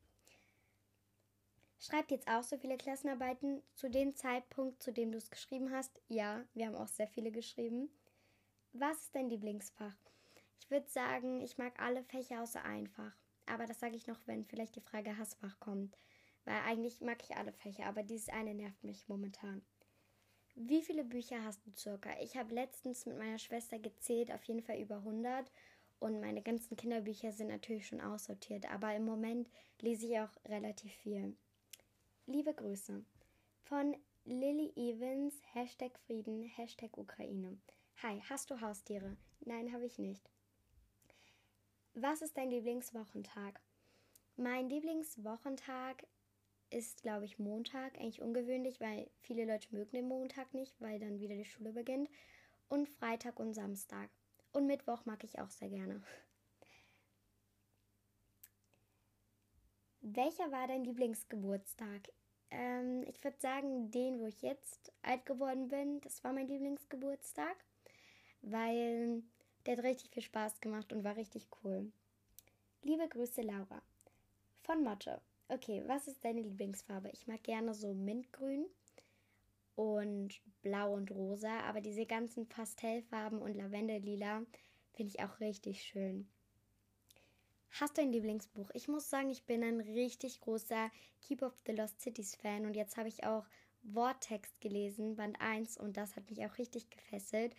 Schreibt 1.78 2.10
jetzt 2.10 2.28
auch 2.28 2.42
so 2.42 2.58
viele 2.58 2.76
Klassenarbeiten 2.76 3.62
zu 3.76 3.88
dem 3.88 4.14
Zeitpunkt, 4.14 4.82
zu 4.82 4.92
dem 4.92 5.10
du 5.10 5.16
es 5.16 5.30
geschrieben 5.30 5.72
hast? 5.72 6.02
Ja, 6.06 6.44
wir 6.52 6.66
haben 6.66 6.76
auch 6.76 6.88
sehr 6.88 7.08
viele 7.08 7.32
geschrieben. 7.32 7.88
Was 8.74 9.04
ist 9.04 9.14
dein 9.14 9.30
Lieblingsfach? 9.30 9.96
Ich 10.60 10.70
würde 10.70 10.90
sagen, 10.90 11.40
ich 11.40 11.56
mag 11.56 11.80
alle 11.80 12.04
Fächer 12.04 12.42
außer 12.42 12.62
einfach. 12.62 13.16
Aber 13.48 13.66
das 13.66 13.80
sage 13.80 13.96
ich 13.96 14.06
noch, 14.06 14.20
wenn 14.26 14.44
vielleicht 14.44 14.76
die 14.76 14.80
Frage 14.80 15.16
Hassfach 15.16 15.58
kommt. 15.60 15.96
Weil 16.44 16.60
eigentlich 16.66 17.00
mag 17.00 17.22
ich 17.22 17.36
alle 17.36 17.52
Fächer, 17.52 17.86
aber 17.86 18.02
dieses 18.02 18.28
eine 18.28 18.54
nervt 18.54 18.82
mich 18.84 19.08
momentan. 19.08 19.62
Wie 20.54 20.82
viele 20.82 21.04
Bücher 21.04 21.44
hast 21.44 21.64
du 21.66 21.70
circa? 21.76 22.10
Ich 22.20 22.36
habe 22.36 22.54
letztens 22.54 23.06
mit 23.06 23.16
meiner 23.16 23.38
Schwester 23.38 23.78
gezählt, 23.78 24.32
auf 24.32 24.42
jeden 24.44 24.62
Fall 24.62 24.78
über 24.78 24.96
100. 24.96 25.50
Und 26.00 26.20
meine 26.20 26.42
ganzen 26.42 26.76
Kinderbücher 26.76 27.32
sind 27.32 27.48
natürlich 27.48 27.86
schon 27.86 28.00
aussortiert, 28.00 28.70
aber 28.70 28.94
im 28.94 29.04
Moment 29.04 29.48
lese 29.80 30.06
ich 30.06 30.18
auch 30.18 30.30
relativ 30.46 30.92
viel. 30.92 31.36
Liebe 32.26 32.54
Grüße 32.54 33.04
von 33.62 33.96
Lily 34.24 34.72
Evans, 34.76 35.34
Hashtag 35.52 35.98
Frieden, 36.00 36.42
Hashtag 36.42 36.96
Ukraine. 36.96 37.58
Hi, 38.02 38.20
hast 38.28 38.50
du 38.50 38.60
Haustiere? 38.60 39.16
Nein, 39.40 39.72
habe 39.72 39.86
ich 39.86 39.98
nicht. 39.98 40.30
Was 42.00 42.22
ist 42.22 42.36
dein 42.36 42.50
Lieblingswochentag? 42.50 43.60
Mein 44.36 44.68
Lieblingswochentag 44.68 46.06
ist, 46.70 47.02
glaube 47.02 47.24
ich, 47.24 47.40
Montag. 47.40 47.98
Eigentlich 47.98 48.22
ungewöhnlich, 48.22 48.78
weil 48.80 49.10
viele 49.18 49.44
Leute 49.44 49.74
mögen 49.74 49.90
den 49.90 50.06
Montag 50.06 50.54
nicht, 50.54 50.80
weil 50.80 51.00
dann 51.00 51.18
wieder 51.18 51.34
die 51.34 51.44
Schule 51.44 51.72
beginnt. 51.72 52.08
Und 52.68 52.88
Freitag 52.88 53.40
und 53.40 53.52
Samstag. 53.52 54.10
Und 54.52 54.68
Mittwoch 54.68 55.06
mag 55.06 55.24
ich 55.24 55.40
auch 55.40 55.50
sehr 55.50 55.70
gerne. 55.70 56.00
Welcher 60.00 60.52
war 60.52 60.68
dein 60.68 60.84
Lieblingsgeburtstag? 60.84 62.12
Ähm, 62.52 63.02
ich 63.08 63.24
würde 63.24 63.40
sagen, 63.40 63.90
den, 63.90 64.20
wo 64.20 64.26
ich 64.26 64.40
jetzt 64.42 64.92
alt 65.02 65.26
geworden 65.26 65.66
bin, 65.66 66.00
das 66.02 66.22
war 66.22 66.32
mein 66.32 66.46
Lieblingsgeburtstag, 66.46 67.56
weil 68.42 69.24
der 69.66 69.76
hat 69.76 69.84
richtig 69.84 70.10
viel 70.10 70.22
Spaß 70.22 70.60
gemacht 70.60 70.92
und 70.92 71.04
war 71.04 71.16
richtig 71.16 71.46
cool. 71.62 71.90
Liebe 72.82 73.08
Grüße, 73.08 73.42
Laura. 73.42 73.82
Von 74.62 74.82
Motte. 74.82 75.20
Okay, 75.48 75.82
was 75.86 76.08
ist 76.08 76.24
deine 76.24 76.42
Lieblingsfarbe? 76.42 77.10
Ich 77.10 77.26
mag 77.26 77.42
gerne 77.42 77.74
so 77.74 77.94
Mintgrün 77.94 78.66
und 79.76 80.40
Blau 80.62 80.94
und 80.94 81.10
Rosa, 81.10 81.60
aber 81.60 81.80
diese 81.80 82.04
ganzen 82.04 82.48
Pastellfarben 82.48 83.40
und 83.40 83.54
Lavendellila 83.54 84.42
finde 84.92 85.12
ich 85.14 85.20
auch 85.20 85.40
richtig 85.40 85.82
schön. 85.82 86.28
Hast 87.70 87.96
du 87.96 88.02
ein 88.02 88.12
Lieblingsbuch? 88.12 88.70
Ich 88.74 88.88
muss 88.88 89.08
sagen, 89.08 89.30
ich 89.30 89.44
bin 89.44 89.62
ein 89.62 89.80
richtig 89.80 90.40
großer 90.40 90.90
Keep 91.22 91.42
of 91.42 91.54
the 91.66 91.72
Lost 91.72 92.00
Cities 92.00 92.34
Fan 92.34 92.66
und 92.66 92.74
jetzt 92.74 92.96
habe 92.96 93.08
ich 93.08 93.24
auch 93.24 93.46
Worttext 93.82 94.60
gelesen, 94.60 95.16
Band 95.16 95.40
1 95.40 95.78
und 95.78 95.96
das 95.96 96.16
hat 96.16 96.28
mich 96.28 96.44
auch 96.44 96.58
richtig 96.58 96.90
gefesselt. 96.90 97.54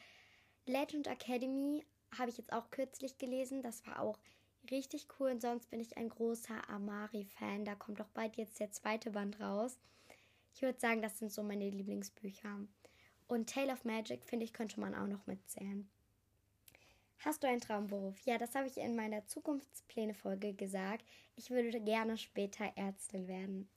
Legend 0.70 1.08
Academy 1.08 1.84
habe 2.18 2.30
ich 2.30 2.38
jetzt 2.38 2.54
auch 2.54 2.70
kürzlich 2.70 3.18
gelesen, 3.18 3.64
das 3.64 3.86
war 3.88 4.00
auch 4.00 4.20
richtig 4.70 5.08
cool 5.20 5.32
und 5.32 5.42
sonst 5.42 5.70
bin 5.70 5.80
ich 5.80 5.98
ein 5.98 6.10
großer 6.10 6.70
Amari-Fan. 6.70 7.66
Da 7.66 7.76
kommt 7.76 8.00
auch 8.02 8.10
bald 8.10 8.38
jetzt 8.38 8.60
der 8.60 8.72
zweite 8.72 9.12
Band 9.12 9.40
raus. 9.40 9.80
Ich 10.54 10.62
würde 10.62 10.80
sagen, 10.80 11.02
das 11.02 11.18
sind 11.18 11.32
so 11.32 11.42
meine 11.42 11.70
Lieblingsbücher. 11.70 12.60
Und 13.28 13.50
Tale 13.50 13.74
of 13.74 13.84
Magic, 13.84 14.24
finde 14.24 14.46
ich, 14.46 14.54
könnte 14.54 14.80
man 14.80 14.94
auch 14.94 15.08
noch 15.08 15.26
mitzählen. 15.26 15.90
Hast 17.20 17.44
du 17.44 17.48
einen 17.48 17.62
Traumberuf? 17.62 18.20
Ja, 18.26 18.38
das 18.38 18.56
habe 18.56 18.68
ich 18.68 18.78
in 18.78 18.96
meiner 18.96 19.26
Zukunftspläne-Folge 19.26 20.54
gesagt. 20.54 21.04
Ich 21.36 21.50
würde 21.50 21.82
gerne 21.82 22.18
später 22.18 22.72
Ärztin 22.76 23.28
werden. 23.28 23.70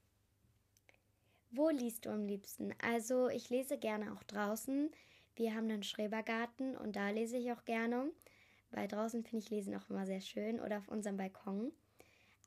Wo 1.50 1.68
liest 1.70 2.06
du 2.06 2.10
am 2.10 2.24
liebsten? 2.24 2.74
Also, 2.82 3.28
ich 3.28 3.50
lese 3.50 3.78
gerne 3.78 4.12
auch 4.12 4.22
draußen. 4.24 4.90
Wir 5.36 5.54
haben 5.54 5.70
einen 5.70 5.82
Schrebergarten 5.82 6.76
und 6.76 6.96
da 6.96 7.10
lese 7.10 7.36
ich 7.36 7.52
auch 7.52 7.64
gerne 7.64 8.10
weil 8.72 8.88
draußen 8.88 9.22
finde 9.22 9.44
ich 9.44 9.50
Lesen 9.50 9.76
auch 9.76 9.88
immer 9.88 10.06
sehr 10.06 10.20
schön 10.20 10.60
oder 10.60 10.78
auf 10.78 10.88
unserem 10.88 11.16
Balkon. 11.16 11.72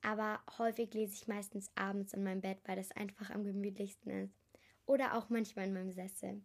Aber 0.01 0.39
häufig 0.57 0.93
lese 0.93 1.13
ich 1.13 1.27
meistens 1.27 1.71
abends 1.75 2.13
in 2.13 2.23
meinem 2.23 2.41
Bett, 2.41 2.59
weil 2.65 2.75
das 2.75 2.91
einfach 2.91 3.29
am 3.29 3.43
gemütlichsten 3.43 4.11
ist. 4.11 4.35
Oder 4.85 5.17
auch 5.17 5.29
manchmal 5.29 5.67
in 5.67 5.73
meinem 5.73 5.91
Sessel. 5.91 6.41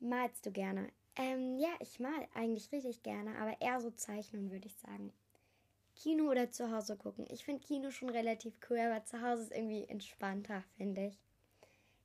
Malst 0.00 0.44
du 0.44 0.52
gerne? 0.52 0.90
Ähm, 1.16 1.56
ja, 1.58 1.70
ich 1.80 2.00
mal 2.00 2.28
eigentlich 2.34 2.72
richtig 2.72 3.02
gerne, 3.02 3.38
aber 3.38 3.58
eher 3.60 3.80
so 3.80 3.90
zeichnen, 3.90 4.50
würde 4.50 4.66
ich 4.66 4.74
sagen. 4.76 5.12
Kino 5.94 6.28
oder 6.28 6.50
zu 6.50 6.70
Hause 6.70 6.96
gucken? 6.96 7.24
Ich 7.30 7.44
finde 7.44 7.64
Kino 7.64 7.90
schon 7.90 8.10
relativ 8.10 8.54
cool, 8.68 8.78
aber 8.78 9.04
zu 9.04 9.22
Hause 9.22 9.44
ist 9.44 9.52
irgendwie 9.52 9.84
entspannter, 9.84 10.64
finde 10.76 11.06
ich. 11.06 11.23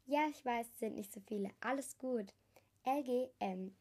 Ja, 0.09 0.27
ich 0.27 0.43
weiß, 0.43 0.65
es 0.67 0.79
sind 0.79 0.95
nicht 0.95 1.13
so 1.13 1.19
viele. 1.19 1.51
Alles 1.59 1.95
gut. 1.99 2.33
LGM. 2.83 3.75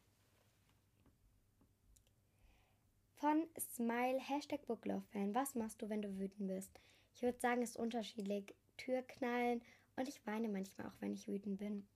Von 3.15 3.47
Smile, 3.57 4.19
Hashtag 4.19 4.63
Booklove-Fan. 4.67 5.33
Was 5.33 5.55
machst 5.55 5.81
du, 5.81 5.89
wenn 5.89 6.03
du 6.03 6.19
wütend 6.19 6.47
bist? 6.47 6.79
Ich 7.15 7.23
würde 7.23 7.39
sagen, 7.39 7.63
es 7.63 7.71
ist 7.71 7.77
unterschiedlich. 7.77 8.53
Tür 8.77 9.01
knallen 9.01 9.63
und 9.95 10.07
ich 10.07 10.23
weine 10.27 10.49
manchmal 10.49 10.89
auch, 10.89 11.01
wenn 11.01 11.13
ich 11.13 11.27
wütend 11.27 11.57
bin. 11.57 11.87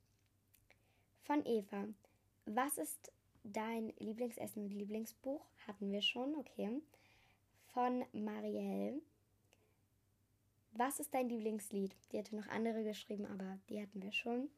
Von 1.22 1.46
Eva. 1.46 1.88
Was 2.46 2.80
ist 2.80 3.12
dein 3.44 3.94
Lieblingsessen 4.00 4.64
und 4.64 4.72
Lieblingsbuch? 4.72 5.46
Hatten 5.68 5.92
wir 5.92 6.02
schon, 6.02 6.36
okay. 6.38 6.82
Von 7.68 8.04
Marielle. 8.14 9.00
Was 10.76 11.00
ist 11.00 11.14
dein 11.14 11.30
Lieblingslied? 11.30 11.96
Die 12.12 12.18
hatte 12.18 12.36
noch 12.36 12.48
andere 12.48 12.84
geschrieben, 12.84 13.28
aber 13.28 13.60
die 13.70 13.80
hatten 13.80 14.02
wir 14.02 14.12
schon. 14.12 14.50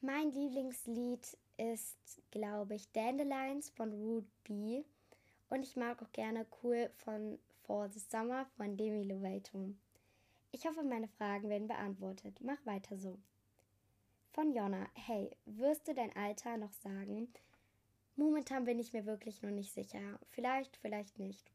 Mein 0.00 0.30
Lieblingslied 0.30 1.36
ist, 1.56 2.22
glaube 2.30 2.76
ich, 2.76 2.90
Dandelions 2.92 3.70
von 3.70 3.92
Root 3.92 4.26
B. 4.44 4.84
Und 5.48 5.62
ich 5.62 5.76
mag 5.76 6.00
auch 6.00 6.12
gerne 6.12 6.46
Cool 6.62 6.90
von 6.96 7.38
For 7.64 7.88
the 7.88 7.98
Summer 7.98 8.46
von 8.56 8.76
Demi 8.76 9.02
Lovato. 9.02 9.74
Ich 10.52 10.66
hoffe, 10.66 10.84
meine 10.84 11.08
Fragen 11.08 11.48
werden 11.48 11.66
beantwortet. 11.66 12.38
Mach 12.40 12.64
weiter 12.64 12.96
so. 12.96 13.18
Von 14.32 14.52
Jonna. 14.52 14.86
Hey, 14.94 15.36
wirst 15.46 15.88
du 15.88 15.94
dein 15.94 16.14
Alter 16.14 16.56
noch 16.56 16.72
sagen? 16.72 17.32
Momentan 18.14 18.64
bin 18.64 18.78
ich 18.78 18.92
mir 18.92 19.06
wirklich 19.06 19.42
noch 19.42 19.50
nicht 19.50 19.72
sicher. 19.72 20.20
Vielleicht, 20.30 20.76
vielleicht 20.76 21.18
nicht. 21.18 21.53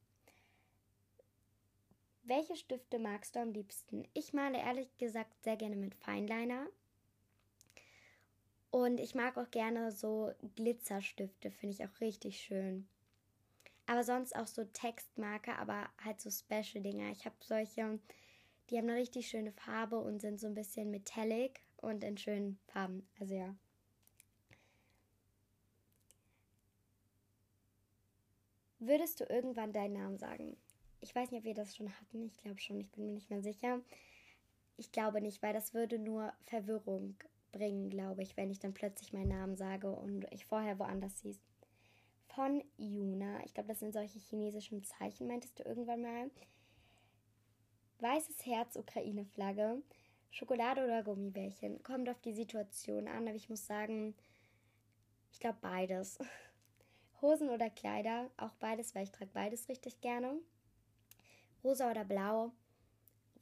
Welche 2.30 2.56
Stifte 2.56 3.00
magst 3.00 3.36
du 3.36 3.40
am 3.40 3.54
liebsten? 3.54 4.08
Ich 4.14 4.34
male 4.34 4.60
ehrlich 4.60 4.96
gesagt 5.00 5.44
sehr 5.44 5.58
gerne 5.58 5.76
mit 5.76 5.96
Feinliner. 5.96 6.68
Und 8.70 9.00
ich 9.00 9.16
mag 9.16 9.36
auch 9.36 9.50
gerne 9.50 9.92
so 9.92 10.32
Glitzerstifte, 10.56 11.50
finde 11.50 11.74
ich 11.74 11.84
auch 11.84 12.02
richtig 12.02 12.40
schön. 12.40 12.88
Aber 13.88 14.04
sonst 14.04 14.36
auch 14.36 14.46
so 14.46 14.64
Textmarker, 14.64 15.58
aber 15.58 15.90
halt 16.06 16.22
so 16.22 16.30
Special-Dinger. 16.30 17.10
Ich 17.10 17.26
habe 17.26 17.36
solche, 17.40 17.98
die 18.70 18.78
haben 18.78 18.88
eine 18.90 19.00
richtig 19.00 19.28
schöne 19.28 19.52
Farbe 19.52 19.98
und 19.98 20.20
sind 20.20 20.40
so 20.40 20.46
ein 20.46 20.54
bisschen 20.54 20.92
metallic 20.92 21.62
und 21.78 22.04
in 22.04 22.16
schönen 22.16 22.60
Farben. 22.68 23.10
Also 23.20 23.34
ja. 23.34 23.56
Würdest 28.78 29.20
du 29.20 29.24
irgendwann 29.24 29.74
deinen 29.74 29.94
Namen 29.94 30.20
sagen? 30.20 30.58
Ich 31.02 31.16
weiß 31.16 31.32
nicht, 31.32 31.40
ob 31.40 31.46
wir 31.46 31.54
das 31.54 31.76
schon 31.76 31.90
hatten. 31.90 32.26
Ich 32.26 32.38
glaube 32.42 32.60
schon, 32.60 32.80
ich 32.80 32.90
bin 32.92 33.06
mir 33.06 33.14
nicht 33.14 33.30
mehr 33.30 33.42
sicher. 33.42 33.82
Ich 34.78 34.92
glaube 34.92 35.22
nicht, 35.22 35.42
weil 35.42 35.54
das 35.54 35.74
würde 35.74 36.00
nur 36.00 36.34
Verwirrung 36.46 37.16
bringen, 37.52 37.90
glaube 37.90 38.22
ich, 38.22 38.38
wenn 38.38 38.52
ich 38.52 38.60
dann 38.60 38.74
plötzlich 38.74 39.14
meinen 39.14 39.30
Namen 39.30 39.56
sage 39.56 39.92
und 39.92 40.26
ich 40.32 40.46
vorher 40.46 40.80
woanders 40.80 41.20
hieß 41.22 41.40
von 42.28 42.64
Yuna. 42.78 43.44
Ich 43.46 43.54
glaube, 43.54 43.70
das 43.70 43.80
sind 43.80 43.94
solche 43.94 44.20
chinesischen 44.20 44.84
Zeichen, 44.84 45.28
meintest 45.28 45.60
du 45.60 45.64
irgendwann 45.64 46.02
mal. 46.02 46.32
Weißes 48.00 48.46
Herz, 48.46 48.76
Ukraine-Flagge. 48.76 49.82
Schokolade 50.32 50.84
oder 50.84 51.04
Gummibärchen. 51.04 51.82
Kommt 51.84 52.08
auf 52.08 52.22
die 52.22 52.34
Situation 52.34 53.08
an, 53.08 53.28
aber 53.28 53.36
ich 53.36 53.50
muss 53.50 53.66
sagen, 53.66 54.16
ich 55.32 55.40
glaube 55.40 55.58
beides. 55.62 56.20
Hosen 57.22 57.50
oder 57.50 57.70
Kleider, 57.70 58.30
auch 58.38 58.54
beides, 58.54 58.96
weil 58.96 59.04
ich 59.04 59.12
trage 59.12 59.32
beides 59.34 59.68
richtig 59.68 60.00
gerne. 60.00 60.40
Rosa 61.64 61.92
oder 61.92 62.06
blau? 62.06 62.52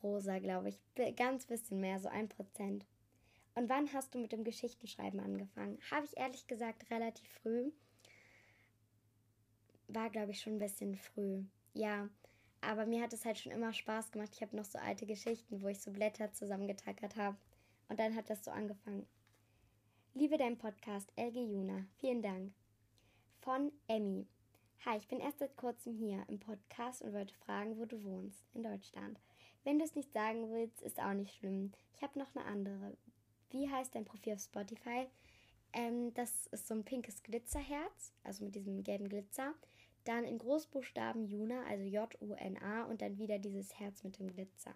Rosa, 0.03 0.39
glaube 0.39 0.69
ich. 0.69 0.79
Ganz 1.15 1.45
bisschen 1.45 1.79
mehr, 1.79 1.99
so 1.99 2.09
ein 2.09 2.29
Prozent. 2.29 2.85
Und 3.55 3.69
wann 3.69 3.91
hast 3.93 4.13
du 4.13 4.19
mit 4.19 4.31
dem 4.31 4.43
Geschichtenschreiben 4.43 5.19
angefangen? 5.19 5.79
Habe 5.91 6.05
ich 6.05 6.17
ehrlich 6.17 6.45
gesagt 6.47 6.89
relativ 6.91 7.27
früh 7.41 7.71
war, 9.87 10.09
glaube 10.09 10.31
ich, 10.31 10.41
schon 10.41 10.53
ein 10.53 10.59
bisschen 10.59 10.95
früh. 10.95 11.43
Ja, 11.73 12.09
aber 12.61 12.85
mir 12.85 13.01
hat 13.01 13.13
es 13.13 13.25
halt 13.25 13.37
schon 13.37 13.51
immer 13.51 13.73
Spaß 13.73 14.11
gemacht. 14.11 14.31
Ich 14.33 14.41
habe 14.41 14.55
noch 14.55 14.65
so 14.65 14.77
alte 14.79 15.05
Geschichten, 15.05 15.61
wo 15.61 15.67
ich 15.67 15.81
so 15.81 15.91
Blätter 15.91 16.31
zusammengetackert 16.33 17.15
habe. 17.15 17.37
Und 17.89 17.99
dann 17.99 18.15
hat 18.15 18.29
das 18.29 18.43
so 18.43 18.51
angefangen. 18.51 19.07
Liebe 20.13 20.37
dein 20.37 20.57
Podcast, 20.57 21.11
LG 21.15 21.35
Juna. 21.35 21.85
Vielen 21.97 22.21
Dank. 22.21 22.53
Von 23.39 23.71
Emmy. 23.87 24.27
Hi, 24.85 24.95
ich 24.97 25.07
bin 25.07 25.19
erst 25.19 25.39
seit 25.39 25.57
kurzem 25.57 25.95
hier 25.95 26.23
im 26.29 26.39
Podcast 26.39 27.01
und 27.01 27.11
wollte 27.11 27.33
fragen, 27.33 27.77
wo 27.77 27.85
du 27.85 28.03
wohnst. 28.03 28.45
In 28.53 28.63
Deutschland. 28.63 29.19
Wenn 29.63 29.79
du 29.79 29.83
es 29.83 29.95
nicht 29.95 30.13
sagen 30.13 30.49
willst, 30.51 30.81
ist 30.81 31.01
auch 31.01 31.13
nicht 31.13 31.35
schlimm. 31.35 31.73
Ich 31.95 32.03
habe 32.03 32.17
noch 32.17 32.33
eine 32.35 32.45
andere. 32.45 32.95
Wie 33.49 33.69
heißt 33.69 33.95
dein 33.95 34.05
Profil 34.05 34.33
auf 34.33 34.39
Spotify? 34.39 35.07
Ähm, 35.73 36.13
das 36.13 36.47
ist 36.47 36.67
so 36.67 36.75
ein 36.75 36.85
pinkes 36.85 37.23
Glitzerherz, 37.23 38.13
also 38.23 38.45
mit 38.45 38.55
diesem 38.55 38.83
gelben 38.83 39.09
Glitzer. 39.09 39.55
Dann 40.05 40.23
in 40.23 40.37
Großbuchstaben 40.37 41.25
Juna, 41.25 41.63
also 41.63 41.83
J-U-N-A 41.83 42.83
und 42.83 43.01
dann 43.01 43.17
wieder 43.17 43.39
dieses 43.39 43.77
Herz 43.79 44.03
mit 44.03 44.19
dem 44.19 44.27
Glitzer. 44.27 44.73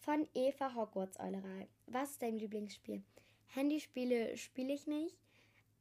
Von 0.00 0.28
Eva 0.34 0.74
Hogwarts 0.74 1.18
Eulerei. 1.20 1.68
Was 1.86 2.10
ist 2.10 2.22
dein 2.22 2.38
Lieblingsspiel? 2.38 3.02
Handyspiele 3.46 4.36
spiele 4.36 4.74
ich 4.74 4.86
nicht. 4.86 5.21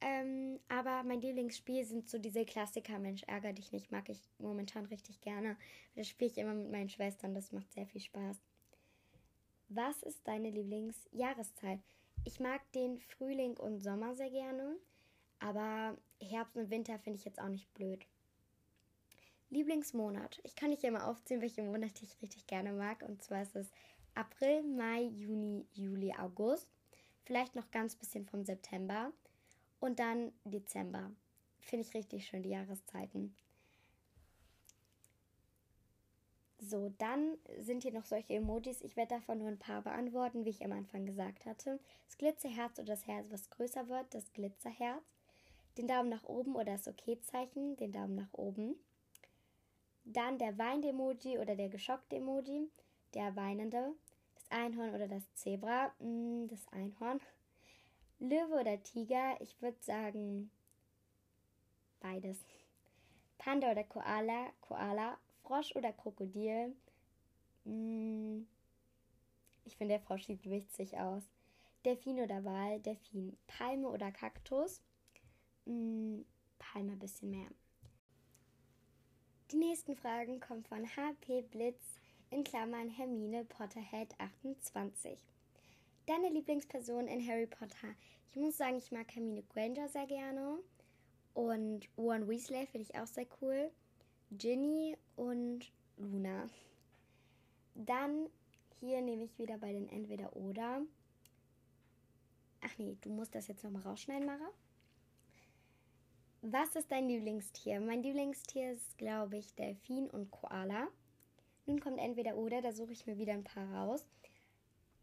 Ähm, 0.02 0.60
aber 0.68 1.04
mein 1.04 1.22
Lieblingsspiel 1.22 1.86
sind 1.86 2.10
so 2.10 2.18
diese 2.18 2.44
Klassiker. 2.44 2.98
Mensch, 2.98 3.24
ärger 3.28 3.54
dich 3.54 3.72
nicht, 3.72 3.92
mag 3.92 4.10
ich 4.10 4.20
momentan 4.40 4.86
richtig 4.86 5.22
gerne. 5.22 5.56
Das 5.96 6.08
spiele 6.08 6.32
ich 6.32 6.38
immer 6.38 6.56
mit 6.56 6.72
meinen 6.72 6.90
Schwestern, 6.90 7.36
das 7.36 7.52
macht 7.52 7.72
sehr 7.72 7.86
viel 7.86 8.02
Spaß. 8.02 8.42
Was 9.70 10.02
ist 10.04 10.28
deine 10.28 10.50
Lieblingsjahreszeit? 10.50 11.80
Ich 12.26 12.40
mag 12.40 12.62
den 12.74 13.00
Frühling 13.00 13.56
und 13.58 13.80
Sommer 13.80 14.16
sehr 14.16 14.30
gerne. 14.30 14.76
Aber 15.40 15.98
Herbst 16.20 16.58
und 16.58 16.70
Winter 16.70 17.00
finde 17.00 17.18
ich 17.20 17.26
jetzt 17.26 17.40
auch 17.40 17.48
nicht 17.48 17.74
blöd. 17.74 18.06
Lieblingsmonat. 19.50 20.40
Ich 20.44 20.56
kann 20.56 20.70
nicht 20.70 20.84
immer 20.84 21.08
aufzählen, 21.08 21.42
welche 21.42 21.64
Monate 21.64 22.04
ich 22.04 22.22
richtig 22.22 22.48
gerne 22.48 22.74
mag. 22.74 23.02
Und 23.02 23.22
zwar 23.22 23.42
ist 23.42 23.56
es 23.56 23.72
April, 24.14 24.64
Mai, 24.64 25.04
Juni, 25.04 25.66
Juli, 25.74 26.14
August. 26.18 26.68
Vielleicht 27.24 27.56
noch 27.56 27.70
ganz 27.72 27.96
bisschen 27.96 28.26
vom 28.26 28.44
September. 28.44 29.12
Und 29.82 30.00
dann 30.00 30.32
Dezember. 30.46 31.12
Finde 31.60 31.86
ich 31.86 31.94
richtig 31.94 32.26
schön, 32.26 32.44
die 32.44 32.50
Jahreszeiten. 32.50 33.36
So, 36.60 36.94
dann 37.00 37.40
sind 37.60 37.82
hier 37.82 37.92
noch 37.92 38.06
solche 38.06 38.36
Emojis. 38.36 38.82
Ich 38.82 38.96
werde 38.96 39.16
davon 39.16 39.40
nur 39.40 39.48
ein 39.48 39.58
paar 39.58 39.82
beantworten, 39.82 40.46
wie 40.46 40.52
ich 40.52 40.64
am 40.64 40.72
Anfang 40.72 41.08
gesagt 41.08 41.48
hatte. 41.48 41.80
Das 42.06 42.20
Glitzerherz 42.20 42.78
oder 42.78 42.90
das 42.90 43.08
Herz, 43.08 43.26
was 43.32 43.50
größer 43.50 43.90
wird, 43.90 44.14
das 44.14 44.32
Glitzerherz. 44.34 45.04
Den 45.80 45.88
Daumen 45.88 46.10
nach 46.10 46.26
oben 46.26 46.56
oder 46.56 46.74
das 46.74 46.88
Okay-Zeichen, 46.88 47.76
den 47.78 47.92
Daumen 47.92 48.14
nach 48.14 48.34
oben. 48.34 48.76
Dann 50.04 50.38
der 50.38 50.60
weinende 50.60 50.90
Emoji 50.90 51.40
oder 51.40 51.56
der 51.56 51.70
geschockte 51.70 52.18
Emoji, 52.18 52.70
der 53.16 53.36
weinende. 53.36 53.94
Das 54.36 54.52
Einhorn 54.52 54.94
oder 54.94 55.08
das 55.08 55.24
Zebra, 55.34 55.92
mm, 56.00 56.48
das 56.48 56.68
Einhorn. 56.68 57.20
Löwe 58.22 58.60
oder 58.62 58.82
Tiger, 58.84 59.36
ich 59.42 59.60
würde 59.64 59.82
sagen 59.82 60.52
beides. 62.00 62.38
Panda 63.40 63.72
oder 63.72 63.84
Koala, 63.84 64.54
Koala, 64.62 65.18
Frosch 65.42 65.76
oder 65.76 65.92
Krokodil. 65.92 66.76
Mm, 67.64 68.44
ich 69.66 69.76
finde, 69.76 69.96
der 69.96 70.02
Frosch 70.02 70.26
sieht 70.28 70.48
witzig 70.48 71.00
aus. 71.00 71.24
Delfin 71.84 72.20
oder 72.20 72.46
Wal, 72.46 72.80
Delfin. 72.80 73.36
Palme 73.48 73.90
oder 73.90 74.12
Kaktus. 74.12 74.84
Mm, 75.66 76.22
Palme 76.60 76.92
ein 76.92 77.00
bisschen 77.00 77.32
mehr. 77.32 77.50
Die 79.52 79.58
nächsten 79.58 79.96
Fragen 79.96 80.40
kommen 80.40 80.64
von 80.64 80.86
HP 80.96 81.42
Blitz 81.42 82.00
in 82.30 82.44
Klammern 82.44 82.90
Hermine 82.90 83.46
Potterhead 83.46 84.14
28. 84.20 85.18
Deine 86.12 86.28
Lieblingsperson 86.28 87.08
in 87.08 87.26
Harry 87.26 87.48
Potter? 87.48 87.88
Ich 88.28 88.36
muss 88.36 88.58
sagen, 88.58 88.76
ich 88.76 88.92
mag 88.92 89.16
Hermine 89.16 89.44
Granger 89.44 89.88
sehr 89.88 90.06
gerne. 90.08 90.58
Und 91.34 91.88
One 91.96 92.28
Weasley 92.28 92.66
finde 92.66 92.90
ich 92.90 93.00
auch 93.00 93.08
sehr 93.08 93.26
cool. 93.42 93.72
Ginny 94.32 94.98
und 95.16 95.72
Luna. 95.96 96.50
Dann 97.76 98.28
hier 98.82 99.00
nehme 99.02 99.24
ich 99.24 99.40
wieder 99.40 99.58
bei 99.58 99.72
den 99.72 99.88
Entweder-Oder. 99.88 100.82
Ach 102.60 102.78
nee, 102.78 102.98
du 103.00 103.10
musst 103.10 103.34
das 103.34 103.48
jetzt 103.48 103.64
nochmal 103.64 103.84
rausschneiden, 103.84 104.26
Mara. 104.26 104.50
Was 106.42 106.76
ist 106.76 106.92
dein 106.92 107.08
Lieblingstier? 107.08 107.80
Mein 107.80 108.04
Lieblingstier 108.04 108.74
ist, 108.74 108.98
glaube 108.98 109.38
ich, 109.38 109.56
Delfin 109.56 110.10
und 110.10 110.30
Koala. 110.30 110.90
Nun 111.68 111.80
kommt 111.80 112.00
entweder 112.00 112.36
oder, 112.36 112.62
da 112.62 112.74
suche 112.74 112.92
ich 112.92 113.08
mir 113.08 113.18
wieder 113.18 113.32
ein 113.32 113.46
paar 113.46 113.74
raus. 113.74 114.06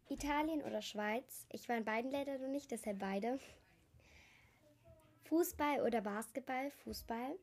Italien 0.09 0.61
oder 0.63 0.81
Schweiz? 0.81 1.45
Ich 1.51 1.69
war 1.69 1.77
in 1.77 1.85
beiden 1.85 2.11
Ländern 2.11 2.41
noch 2.41 2.49
nicht, 2.49 2.71
deshalb 2.71 2.99
beide. 2.99 3.39
Fußball 5.25 5.81
oder 5.81 6.01
Basketball? 6.01 6.71
Fußball. 6.83 7.37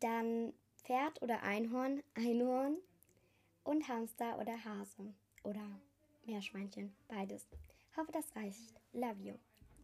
Dann 0.00 0.52
Pferd 0.82 1.22
oder 1.22 1.42
Einhorn? 1.42 2.02
Einhorn. 2.14 2.76
Und 3.64 3.86
Hamster 3.88 4.38
oder 4.40 4.64
Hase? 4.64 5.14
Oder 5.44 5.64
Meerschweinchen? 6.24 6.94
Beides. 7.06 7.46
Hoffe, 7.96 8.10
das 8.10 8.34
reicht. 8.34 8.80
Love 8.92 9.20
you. 9.22 9.34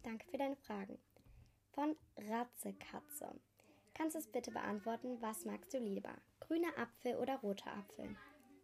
Danke 0.03 0.27
für 0.27 0.37
deine 0.37 0.57
Fragen 0.57 0.99
von 1.71 1.95
Ratzekatze. 2.17 3.33
Kannst 3.93 4.15
du 4.15 4.19
es 4.19 4.27
bitte 4.27 4.51
beantworten, 4.51 5.21
was 5.21 5.45
magst 5.45 5.73
du 5.73 5.77
lieber? 5.77 6.13
Grüner 6.41 6.77
Apfel 6.77 7.15
oder 7.15 7.37
roter 7.37 7.71
Apfel? 7.71 8.15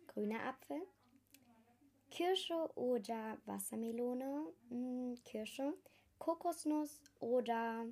Grüner 0.08 0.42
Apfel. 0.44 0.82
Kirsche 2.16 2.70
oder 2.76 3.38
Wassermelone? 3.46 4.46
Hm, 4.70 5.16
Kirsche. 5.26 5.74
Kokosnuss 6.18 7.02
oder 7.20 7.86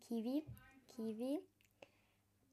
Kiwi? 0.00 0.42
Kiwi. 0.88 1.40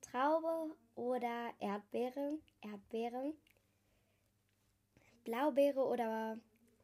Traube 0.01 0.75
oder 0.95 1.53
Erdbeere? 1.61 2.37
Erdbeere. 2.59 3.33
Blaubeere 5.23 5.79
oder 5.79 6.37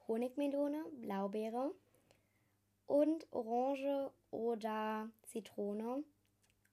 Honigmelone? 0.07 0.85
Blaubeere. 1.01 1.75
Und 2.87 3.27
Orange 3.31 4.11
oder 4.31 5.09
Zitrone, 5.23 6.05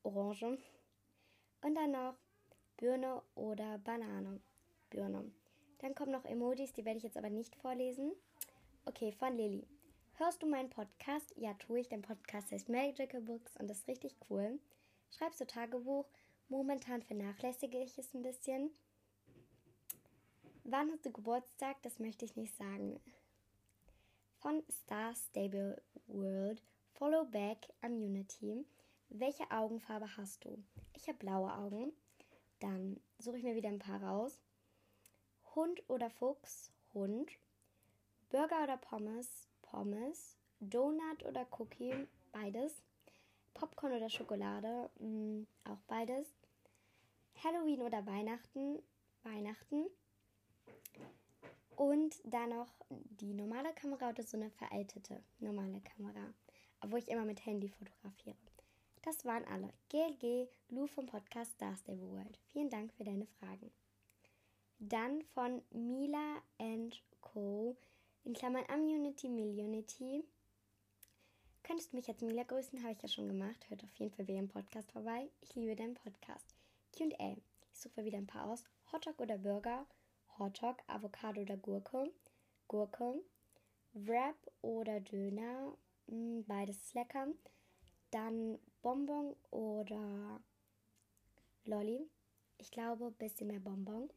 Orange. 0.04 0.58
Und 1.60 1.74
dann 1.74 1.90
noch 1.90 2.14
Birne 2.76 3.20
oder 3.34 3.78
Banane, 3.78 4.40
Birne. 4.90 5.32
Dann 5.78 5.94
kommen 5.94 6.12
noch 6.12 6.24
Emojis, 6.24 6.72
die 6.72 6.84
werde 6.84 6.98
ich 6.98 7.04
jetzt 7.04 7.16
aber 7.16 7.30
nicht 7.30 7.54
vorlesen. 7.56 8.12
Okay, 8.84 9.12
von 9.12 9.36
Lilly. 9.36 9.66
Hörst 10.14 10.42
du 10.42 10.46
meinen 10.46 10.70
Podcast? 10.70 11.34
Ja, 11.36 11.52
tue 11.54 11.80
ich. 11.80 11.88
Dein 11.88 12.02
Podcast 12.02 12.50
heißt 12.50 12.68
Magical 12.68 13.20
Books 13.20 13.56
und 13.58 13.70
ist 13.70 13.86
richtig 13.86 14.16
cool. 14.30 14.58
Schreibst 15.10 15.40
du 15.40 15.46
Tagebuch? 15.46 16.06
Momentan 16.48 17.02
vernachlässige 17.02 17.82
ich 17.82 17.98
es 17.98 18.14
ein 18.14 18.22
bisschen. 18.22 18.70
Wann 20.64 20.90
hast 20.90 21.04
du 21.04 21.12
Geburtstag? 21.12 21.76
Das 21.82 21.98
möchte 21.98 22.24
ich 22.24 22.36
nicht 22.36 22.56
sagen. 22.56 22.98
Von 24.38 24.62
Star 24.70 25.14
Stable 25.14 25.82
World 26.06 26.62
Follow 26.94 27.24
Back 27.26 27.58
Immunity. 27.82 28.64
Welche 29.10 29.50
Augenfarbe 29.50 30.16
hast 30.16 30.44
du? 30.44 30.56
Ich 30.94 31.08
habe 31.08 31.18
blaue 31.18 31.52
Augen. 31.52 31.92
Dann 32.60 32.98
suche 33.18 33.36
ich 33.36 33.44
mir 33.44 33.54
wieder 33.54 33.68
ein 33.68 33.78
paar 33.78 34.02
raus. 34.02 34.45
Hund 35.56 35.82
oder 35.88 36.08
Fuchs? 36.10 36.70
Hund. 36.94 37.32
Burger 38.28 38.62
oder 38.62 38.76
Pommes? 38.76 39.48
Pommes. 39.62 40.36
Donut 40.60 41.24
oder 41.24 41.46
Cookie? 41.58 42.06
Beides. 42.30 42.82
Popcorn 43.54 43.94
oder 43.94 44.08
Schokolade? 44.08 44.88
Mm, 45.00 45.42
auch 45.64 45.80
beides. 45.88 46.28
Halloween 47.42 47.82
oder 47.82 48.06
Weihnachten? 48.06 48.80
Weihnachten. 49.24 49.86
Und 51.74 52.20
dann 52.24 52.50
noch 52.50 52.72
die 52.90 53.34
normale 53.34 53.72
Kamera 53.74 54.10
oder 54.10 54.22
so 54.22 54.36
eine 54.36 54.50
veraltete 54.50 55.22
normale 55.40 55.80
Kamera 55.80 56.32
obwohl 56.80 57.00
ich 57.00 57.08
immer 57.08 57.24
mit 57.24 57.44
Handy 57.44 57.68
fotografiere. 57.68 58.36
Das 59.02 59.24
waren 59.24 59.44
alle. 59.44 59.72
GLG, 59.88 60.48
Lou 60.68 60.86
vom 60.86 61.06
Podcast 61.06 61.52
Stars 61.54 61.82
Day 61.84 62.00
World. 62.00 62.38
Vielen 62.52 62.70
Dank 62.70 62.92
für 62.92 63.04
deine 63.04 63.26
Fragen. 63.26 63.70
Dann 64.78 65.22
von 65.34 65.62
Mila 65.70 66.42
and 66.58 67.02
Co. 67.20 67.76
in 68.24 68.34
Klammern 68.34 68.64
Immunity 68.66 69.28
Millionity. 69.28 70.22
Könntest 71.62 71.92
du 71.92 71.96
mich 71.96 72.06
jetzt 72.06 72.22
Mila 72.22 72.42
grüßen? 72.42 72.82
Habe 72.82 72.92
ich 72.92 73.02
ja 73.02 73.08
schon 73.08 73.26
gemacht. 73.26 73.68
Hört 73.70 73.82
auf 73.82 73.94
jeden 73.96 74.14
Fall 74.14 74.28
wieder 74.28 74.38
im 74.38 74.48
Podcast 74.48 74.92
vorbei. 74.92 75.30
Ich 75.40 75.54
liebe 75.54 75.74
deinen 75.74 75.94
Podcast. 75.94 76.54
QA. 76.92 77.36
Ich 77.72 77.80
suche 77.80 78.04
wieder 78.04 78.18
ein 78.18 78.26
paar 78.26 78.50
aus. 78.50 78.64
Hotdog 78.92 79.18
oder 79.20 79.38
Burger? 79.38 79.86
Hotdog, 80.38 80.82
Avocado 80.86 81.40
oder 81.40 81.56
Gurke? 81.56 82.12
Gurke. 82.68 83.22
Wrap 83.94 84.36
oder 84.60 85.00
Döner? 85.00 85.76
Hm, 86.06 86.44
beides 86.46 86.76
ist 86.76 86.94
lecker. 86.94 87.28
Dann 88.10 88.58
Bonbon 88.82 89.34
oder 89.50 90.40
Lolli. 91.64 92.08
Ich 92.58 92.70
glaube, 92.70 93.06
ein 93.06 93.14
bisschen 93.14 93.48
mehr 93.48 93.60
Bonbon. 93.60 94.10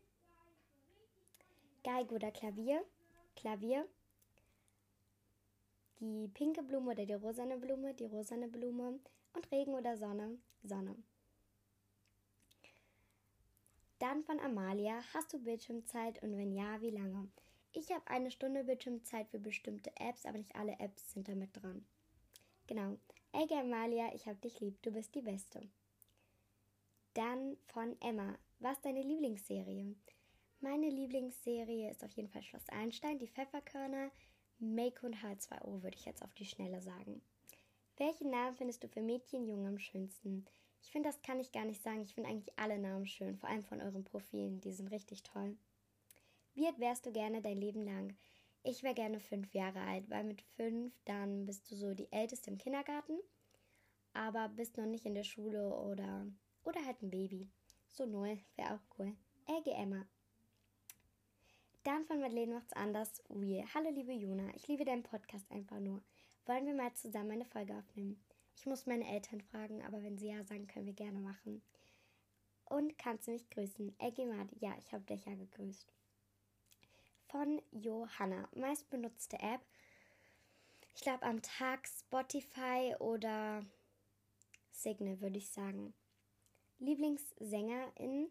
Geige 1.83 2.15
oder 2.15 2.31
Klavier. 2.31 2.83
Klavier. 3.35 3.87
Die 5.99 6.27
pinke 6.29 6.63
Blume 6.63 6.91
oder 6.91 7.05
die 7.05 7.13
rosane 7.13 7.57
Blume. 7.57 7.93
Die 7.93 8.05
rosane 8.05 8.47
Blume. 8.47 8.99
Und 9.33 9.51
Regen 9.51 9.73
oder 9.73 9.97
Sonne. 9.97 10.37
Sonne. 10.63 10.95
Dann 13.99 14.23
von 14.23 14.39
Amalia. 14.39 15.01
Hast 15.13 15.33
du 15.33 15.39
Bildschirmzeit 15.39 16.23
und 16.23 16.37
wenn 16.37 16.53
ja, 16.53 16.81
wie 16.81 16.91
lange? 16.91 17.27
Ich 17.73 17.91
habe 17.91 18.07
eine 18.07 18.31
Stunde 18.31 18.63
Bildschirmzeit 18.63 19.29
für 19.29 19.39
bestimmte 19.39 19.91
Apps, 19.99 20.25
aber 20.25 20.37
nicht 20.37 20.55
alle 20.55 20.79
Apps 20.79 21.11
sind 21.11 21.27
damit 21.27 21.55
dran. 21.55 21.85
Genau. 22.65 22.97
Ey 23.31 23.47
Amalia, 23.53 24.13
ich 24.15 24.27
hab 24.27 24.41
dich 24.41 24.59
lieb, 24.59 24.81
du 24.81 24.91
bist 24.91 25.13
die 25.13 25.21
Beste. 25.21 25.61
Dann 27.13 27.57
von 27.67 27.95
Emma. 28.01 28.37
Was 28.59 28.77
ist 28.77 28.85
deine 28.85 29.01
Lieblingsserie? 29.01 29.95
Meine 30.61 30.89
Lieblingsserie 30.89 31.89
ist 31.89 32.03
auf 32.03 32.11
jeden 32.11 32.27
Fall 32.27 32.43
Schloss 32.43 32.67
Einstein, 32.67 33.17
die 33.17 33.29
Pfefferkörner, 33.29 34.11
Make 34.57 35.05
und 35.05 35.15
H2O, 35.15 35.83
würde 35.83 35.95
ich 35.95 36.03
jetzt 36.03 36.21
auf 36.21 36.33
die 36.33 36.43
Schnelle 36.43 36.81
sagen. 36.81 37.21
Welchen 37.95 38.29
Namen 38.29 38.57
findest 38.57 38.83
du 38.83 38.89
für 38.89 39.01
Mädchen, 39.01 39.47
Jungen 39.47 39.67
am 39.67 39.79
schönsten? 39.79 40.45
Ich 40.81 40.91
finde, 40.91 41.07
das 41.07 41.21
kann 41.21 41.39
ich 41.39 41.53
gar 41.53 41.63
nicht 41.63 41.81
sagen. 41.81 42.01
Ich 42.01 42.13
finde 42.13 42.29
eigentlich 42.29 42.59
alle 42.59 42.77
Namen 42.77 43.05
schön, 43.05 43.37
vor 43.37 43.47
allem 43.47 43.63
von 43.63 43.81
euren 43.81 44.03
Profilen. 44.03 44.59
Die 44.59 44.73
sind 44.73 44.91
richtig 44.91 45.23
toll. 45.23 45.57
Wie 46.55 46.67
alt 46.67 46.77
wärst 46.77 47.05
du 47.05 47.13
gerne 47.13 47.41
dein 47.41 47.57
Leben 47.57 47.85
lang? 47.85 48.17
Ich 48.63 48.83
wäre 48.83 48.93
gerne 48.93 49.21
fünf 49.21 49.53
Jahre 49.53 49.79
alt, 49.79 50.09
weil 50.09 50.25
mit 50.25 50.41
fünf 50.41 50.93
dann 51.05 51.45
bist 51.45 51.71
du 51.71 51.75
so 51.77 51.93
die 51.93 52.11
Älteste 52.11 52.51
im 52.51 52.57
Kindergarten, 52.57 53.17
aber 54.11 54.49
bist 54.49 54.75
noch 54.75 54.85
nicht 54.85 55.05
in 55.05 55.15
der 55.15 55.23
Schule 55.23 55.73
oder, 55.73 56.27
oder 56.65 56.85
halt 56.85 57.01
ein 57.01 57.11
Baby. 57.11 57.49
So 57.87 58.05
null 58.05 58.37
wäre 58.57 58.75
auch 58.75 58.97
cool. 58.97 59.15
Äge 59.47 59.71
Emma. 59.71 60.05
Dann 61.83 62.05
von 62.05 62.19
Madeleine 62.19 62.55
macht's 62.55 62.73
anders. 62.73 63.23
Ui. 63.29 63.63
Hallo 63.73 63.89
liebe 63.89 64.11
Juna, 64.11 64.53
ich 64.53 64.67
liebe 64.67 64.83
deinen 64.83 65.03
Podcast 65.03 65.49
einfach 65.49 65.79
nur. 65.79 66.01
Wollen 66.45 66.65
wir 66.65 66.73
mal 66.73 66.93
zusammen 66.93 67.31
eine 67.31 67.45
Folge 67.45 67.73
aufnehmen? 67.73 68.21
Ich 68.57 68.65
muss 68.65 68.85
meine 68.85 69.07
Eltern 69.07 69.39
fragen, 69.41 69.81
aber 69.83 70.03
wenn 70.03 70.17
sie 70.17 70.27
ja 70.27 70.43
sagen, 70.43 70.67
können 70.67 70.85
wir 70.87 70.93
gerne 70.93 71.19
machen. 71.19 71.61
und 72.65 72.97
kannst 72.97 73.27
du 73.27 73.31
mich 73.31 73.49
grüßen? 73.49 73.95
Egimad, 73.99 74.49
ja, 74.59 74.75
ich 74.77 74.91
habe 74.93 75.03
dich 75.05 75.25
ja 75.25 75.33
gegrüßt. 75.33 75.91
Von 77.29 77.61
Johanna, 77.71 78.47
meist 78.55 78.89
benutzte 78.89 79.39
App. 79.39 79.61
Ich 80.95 81.01
glaube 81.01 81.23
am 81.23 81.41
Tag 81.41 81.87
Spotify 81.87 82.95
oder 82.99 83.65
Signal, 84.71 85.19
würde 85.21 85.37
ich 85.37 85.49
sagen. 85.49 85.93
Lieblingssängerin? 86.79 88.29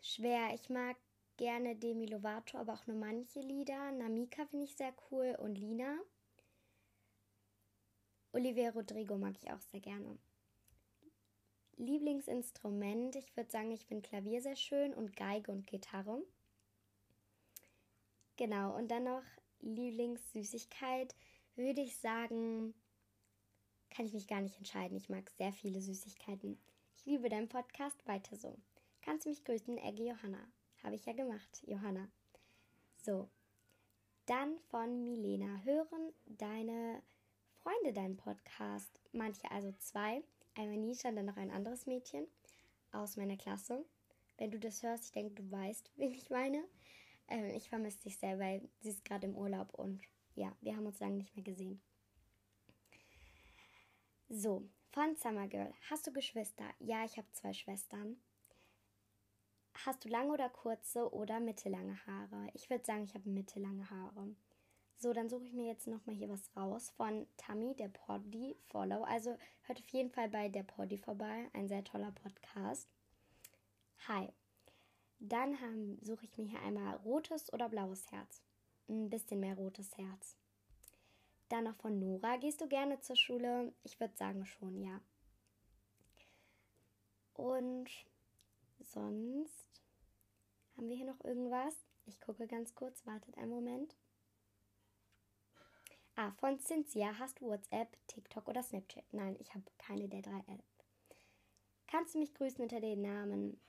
Schwer. 0.00 0.54
Ich 0.54 0.68
mag 0.70 0.96
gerne 1.36 1.76
Demi 1.76 2.06
Lovato, 2.06 2.58
aber 2.58 2.74
auch 2.74 2.86
nur 2.86 2.96
manche 2.96 3.40
Lieder. 3.40 3.92
Namika 3.92 4.46
finde 4.46 4.64
ich 4.64 4.76
sehr 4.76 4.94
cool 5.10 5.36
und 5.40 5.56
Lina. 5.56 5.98
Olivia 8.32 8.70
Rodrigo 8.70 9.16
mag 9.16 9.34
ich 9.40 9.50
auch 9.50 9.60
sehr 9.60 9.80
gerne. 9.80 10.18
Lieblingsinstrument, 11.78 13.16
ich 13.16 13.36
würde 13.36 13.50
sagen, 13.50 13.70
ich 13.70 13.84
finde 13.86 14.08
Klavier 14.08 14.40
sehr 14.40 14.56
schön 14.56 14.94
und 14.94 15.16
Geige 15.16 15.52
und 15.52 15.66
Gitarre. 15.66 16.22
Genau, 18.36 18.76
und 18.76 18.90
dann 18.90 19.04
noch 19.04 19.22
Lieblingssüßigkeit, 19.60 21.14
würde 21.54 21.80
ich 21.80 21.98
sagen, 21.98 22.74
kann 23.90 24.06
ich 24.06 24.12
mich 24.12 24.26
gar 24.26 24.40
nicht 24.40 24.56
entscheiden. 24.58 24.96
Ich 24.96 25.08
mag 25.08 25.30
sehr 25.30 25.52
viele 25.52 25.80
Süßigkeiten. 25.80 26.58
Ich 26.96 27.06
liebe 27.06 27.28
deinen 27.28 27.48
Podcast, 27.48 28.06
weiter 28.06 28.36
so. 28.36 28.56
Kannst 29.00 29.24
du 29.24 29.30
mich 29.30 29.44
grüßen, 29.44 29.78
Egge 29.78 30.04
Johanna. 30.04 30.46
Habe 30.86 30.94
ich 30.94 31.04
ja 31.04 31.14
gemacht, 31.14 31.64
Johanna. 31.66 32.08
So, 33.02 33.28
dann 34.26 34.56
von 34.70 35.02
Milena. 35.02 35.60
Hören 35.64 36.12
deine 36.26 37.02
Freunde 37.56 37.92
deinen 37.92 38.16
Podcast? 38.16 39.00
Manche, 39.10 39.50
also 39.50 39.72
zwei. 39.80 40.22
Einmal 40.54 40.76
Nisha 40.76 41.08
und 41.08 41.16
dann 41.16 41.26
noch 41.26 41.38
ein 41.38 41.50
anderes 41.50 41.86
Mädchen 41.86 42.28
aus 42.92 43.16
meiner 43.16 43.36
Klasse. 43.36 43.84
Wenn 44.38 44.52
du 44.52 44.60
das 44.60 44.84
hörst, 44.84 45.06
ich 45.06 45.10
denke, 45.10 45.34
du 45.34 45.50
weißt, 45.50 45.90
wen 45.96 46.12
ich 46.12 46.30
meine. 46.30 46.62
Ähm, 47.26 47.46
ich 47.46 47.68
vermisse 47.68 48.04
dich 48.04 48.18
sehr, 48.18 48.38
weil 48.38 48.62
sie 48.78 48.90
ist 48.90 49.04
gerade 49.04 49.26
im 49.26 49.34
Urlaub 49.34 49.74
und 49.74 50.00
ja, 50.36 50.56
wir 50.60 50.76
haben 50.76 50.86
uns 50.86 51.00
lange 51.00 51.16
nicht 51.16 51.34
mehr 51.34 51.44
gesehen. 51.44 51.82
So, 54.28 54.62
von 54.92 55.16
Summer 55.16 55.48
Girl. 55.48 55.74
Hast 55.90 56.06
du 56.06 56.12
Geschwister? 56.12 56.72
Ja, 56.78 57.04
ich 57.04 57.16
habe 57.16 57.26
zwei 57.32 57.52
Schwestern. 57.52 58.20
Hast 59.84 60.04
du 60.04 60.08
lange 60.08 60.32
oder 60.32 60.48
kurze 60.48 61.12
oder 61.12 61.38
mittellange 61.38 61.98
Haare? 62.06 62.48
Ich 62.54 62.70
würde 62.70 62.84
sagen, 62.84 63.04
ich 63.04 63.14
habe 63.14 63.28
mittellange 63.28 63.88
Haare. 63.90 64.34
So, 64.96 65.12
dann 65.12 65.28
suche 65.28 65.44
ich 65.44 65.52
mir 65.52 65.66
jetzt 65.66 65.86
nochmal 65.86 66.16
hier 66.16 66.30
was 66.30 66.56
raus 66.56 66.90
von 66.96 67.26
Tammy, 67.36 67.74
der 67.74 67.88
Poddy 67.88 68.56
Follow. 68.68 69.04
Also 69.04 69.36
hört 69.62 69.78
auf 69.78 69.88
jeden 69.88 70.10
Fall 70.10 70.30
bei 70.30 70.48
der 70.48 70.62
Poddy 70.62 70.96
vorbei. 70.96 71.50
Ein 71.52 71.68
sehr 71.68 71.84
toller 71.84 72.12
Podcast. 72.12 72.88
Hi. 74.08 74.32
Dann 75.18 75.60
haben, 75.60 75.98
suche 76.02 76.24
ich 76.24 76.36
mir 76.38 76.46
hier 76.46 76.62
einmal 76.62 76.96
rotes 76.96 77.52
oder 77.52 77.68
blaues 77.68 78.10
Herz. 78.10 78.42
Ein 78.88 79.10
bisschen 79.10 79.40
mehr 79.40 79.56
rotes 79.56 79.96
Herz. 79.98 80.36
Dann 81.50 81.64
noch 81.64 81.76
von 81.76 81.98
Nora. 81.98 82.36
Gehst 82.38 82.60
du 82.62 82.68
gerne 82.68 83.00
zur 83.00 83.16
Schule? 83.16 83.74
Ich 83.82 84.00
würde 84.00 84.16
sagen 84.16 84.46
schon, 84.46 84.80
ja. 84.80 85.00
Und 87.34 87.90
sonst 88.80 89.65
haben 90.76 90.88
wir 90.88 90.96
hier 90.96 91.06
noch 91.06 91.24
irgendwas? 91.24 91.74
Ich 92.06 92.20
gucke 92.20 92.46
ganz 92.46 92.74
kurz, 92.74 93.04
wartet 93.06 93.36
einen 93.38 93.50
Moment. 93.50 93.96
Ah, 96.14 96.32
von 96.32 96.58
Cynthia. 96.58 97.18
Hast 97.18 97.40
du 97.40 97.46
WhatsApp, 97.46 97.96
TikTok 98.06 98.48
oder 98.48 98.62
Snapchat? 98.62 99.04
Nein, 99.12 99.36
ich 99.38 99.54
habe 99.54 99.64
keine 99.78 100.08
der 100.08 100.22
drei 100.22 100.38
Apps. 100.48 100.84
Kannst 101.86 102.14
du 102.14 102.18
mich 102.18 102.34
grüßen 102.34 102.62
unter 102.62 102.80
den 102.80 103.02
Namen? 103.02 103.60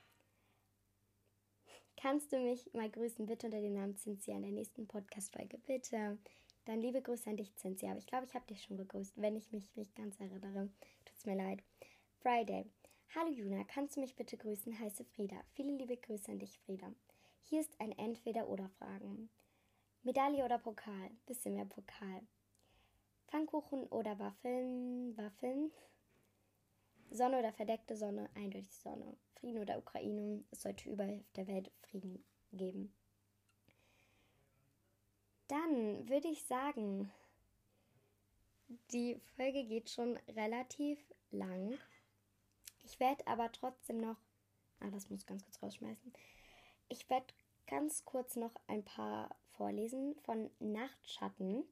Kannst 1.96 2.32
du 2.32 2.38
mich 2.38 2.72
mal 2.72 2.90
grüßen, 2.90 3.26
bitte 3.26 3.46
unter 3.46 3.60
dem 3.60 3.74
Namen 3.74 3.96
Cynthia 3.96 4.36
in 4.36 4.42
der 4.42 4.52
nächsten 4.52 4.86
Podcast-Folge? 4.86 5.58
Bitte. 5.58 6.18
Dann 6.64 6.80
liebe 6.80 7.02
Grüße 7.02 7.28
an 7.28 7.36
dich, 7.36 7.54
Cynthia. 7.56 7.90
Aber 7.90 7.98
ich 7.98 8.06
glaube, 8.06 8.26
ich 8.26 8.34
habe 8.34 8.46
dich 8.46 8.62
schon 8.62 8.76
gegrüßt, 8.76 9.20
wenn 9.20 9.36
ich 9.36 9.50
mich 9.52 9.74
nicht 9.74 9.94
ganz 9.96 10.18
erinnere. 10.20 10.70
Tut's 11.04 11.26
mir 11.26 11.36
leid. 11.36 11.62
Friday. 12.20 12.70
Hallo 13.14 13.30
Juna, 13.30 13.64
kannst 13.64 13.96
du 13.96 14.00
mich 14.00 14.16
bitte 14.16 14.36
grüßen? 14.36 14.78
Heiße 14.78 15.02
Frieda. 15.02 15.36
Viele 15.54 15.72
liebe 15.72 15.96
Grüße 15.96 16.30
an 16.30 16.40
dich, 16.40 16.58
Frieda. 16.58 16.92
Hier 17.42 17.62
ist 17.62 17.80
ein 17.80 17.92
Entweder-Oder-Fragen. 17.92 19.30
Medaille 20.02 20.44
oder 20.44 20.58
Pokal? 20.58 21.10
Bisschen 21.24 21.54
mehr 21.54 21.64
Pokal. 21.64 22.20
Pfannkuchen 23.28 23.84
oder 23.84 24.18
Waffeln, 24.18 25.16
Waffeln. 25.16 25.72
Sonne 27.10 27.38
oder 27.38 27.50
verdeckte 27.50 27.96
Sonne, 27.96 28.28
eindeutig 28.34 28.76
Sonne. 28.76 29.16
Frieden 29.36 29.62
oder 29.62 29.78
Ukraine, 29.78 30.44
es 30.50 30.60
sollte 30.60 30.90
überall 30.90 31.20
auf 31.20 31.32
der 31.32 31.46
Welt 31.46 31.72
Frieden 31.80 32.22
geben. 32.52 32.92
Dann 35.46 36.06
würde 36.10 36.28
ich 36.28 36.44
sagen, 36.44 37.10
die 38.92 39.18
Folge 39.34 39.64
geht 39.64 39.88
schon 39.88 40.18
relativ 40.28 40.98
lang. 41.30 41.78
Ich 42.98 43.00
werde 43.00 43.28
aber 43.28 43.52
trotzdem 43.52 43.98
noch, 43.98 44.16
ah, 44.80 44.90
das 44.90 45.08
muss 45.08 45.24
ganz 45.24 45.44
kurz 45.44 45.62
rausschmeißen. 45.62 46.12
Ich 46.88 47.08
werde 47.08 47.32
ganz 47.68 48.04
kurz 48.04 48.34
noch 48.34 48.50
ein 48.66 48.84
paar 48.84 49.36
vorlesen 49.52 50.16
von 50.24 50.50
Nachtschatten. 50.58 51.62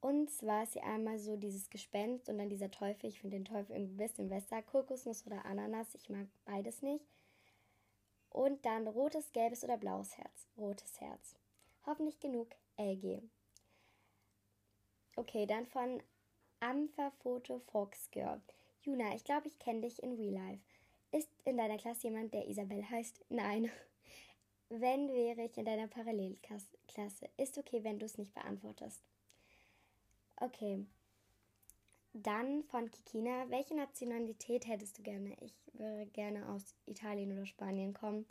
Und 0.00 0.30
zwar 0.32 0.64
ist 0.64 0.72
hier 0.72 0.82
einmal 0.82 1.20
so 1.20 1.36
dieses 1.36 1.70
Gespenst 1.70 2.28
und 2.28 2.38
dann 2.38 2.48
dieser 2.48 2.72
Teufel. 2.72 3.08
Ich 3.08 3.20
finde 3.20 3.36
den 3.36 3.44
Teufel 3.44 3.76
irgendwie 3.76 3.94
ein 3.94 4.08
bisschen 4.08 4.28
besser. 4.30 4.62
Kokosnuss 4.62 5.24
oder 5.24 5.44
Ananas. 5.44 5.94
Ich 5.94 6.10
mag 6.10 6.26
beides 6.44 6.82
nicht. 6.82 7.04
Und 8.30 8.66
dann 8.66 8.88
rotes, 8.88 9.30
gelbes 9.30 9.62
oder 9.62 9.76
blaues 9.76 10.18
Herz. 10.18 10.48
Rotes 10.58 11.00
Herz. 11.00 11.36
Hoffentlich 11.86 12.18
genug 12.18 12.48
LG. 12.76 13.22
Okay, 15.14 15.46
dann 15.46 15.66
von 15.66 16.02
Ampferfoto 16.58 17.60
Fox 17.60 18.10
Girl. 18.10 18.42
Juna, 18.82 19.14
ich 19.14 19.24
glaube, 19.24 19.46
ich 19.46 19.58
kenne 19.58 19.82
dich 19.82 20.02
in 20.02 20.14
Real 20.14 20.32
Life. 20.32 20.62
Ist 21.12 21.28
in 21.44 21.56
deiner 21.56 21.76
Klasse 21.76 22.08
jemand, 22.08 22.32
der 22.32 22.48
Isabel 22.48 22.88
heißt? 22.88 23.24
Nein. 23.28 23.70
Wenn 24.68 25.08
wäre 25.12 25.44
ich 25.44 25.58
in 25.58 25.64
deiner 25.64 25.88
Parallelklasse. 25.88 27.28
Ist 27.36 27.58
okay, 27.58 27.82
wenn 27.82 27.98
du 27.98 28.06
es 28.06 28.18
nicht 28.18 28.32
beantwortest. 28.34 29.02
Okay. 30.36 30.86
Dann 32.12 32.62
von 32.62 32.88
Kikina. 32.88 33.50
Welche 33.50 33.74
Nationalität 33.74 34.68
hättest 34.68 34.98
du 34.98 35.02
gerne? 35.02 35.36
Ich 35.40 35.54
würde 35.72 36.06
gerne 36.12 36.48
aus 36.50 36.76
Italien 36.86 37.32
oder 37.32 37.46
Spanien 37.46 37.94
kommen. 37.94 38.26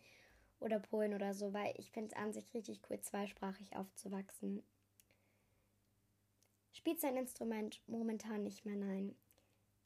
Oder 0.61 0.79
Polen 0.79 1.13
oder 1.13 1.33
so, 1.33 1.53
weil 1.53 1.73
ich 1.77 1.91
finde 1.91 2.11
es 2.11 2.17
an 2.17 2.33
sich 2.33 2.53
richtig 2.53 2.81
cool, 2.89 2.99
zweisprachig 2.99 3.75
aufzuwachsen. 3.75 4.63
Spielst 6.73 7.03
du 7.03 7.07
ein 7.07 7.17
Instrument? 7.17 7.81
Momentan 7.87 8.43
nicht 8.43 8.65
mehr, 8.65 8.75
nein. 8.75 9.15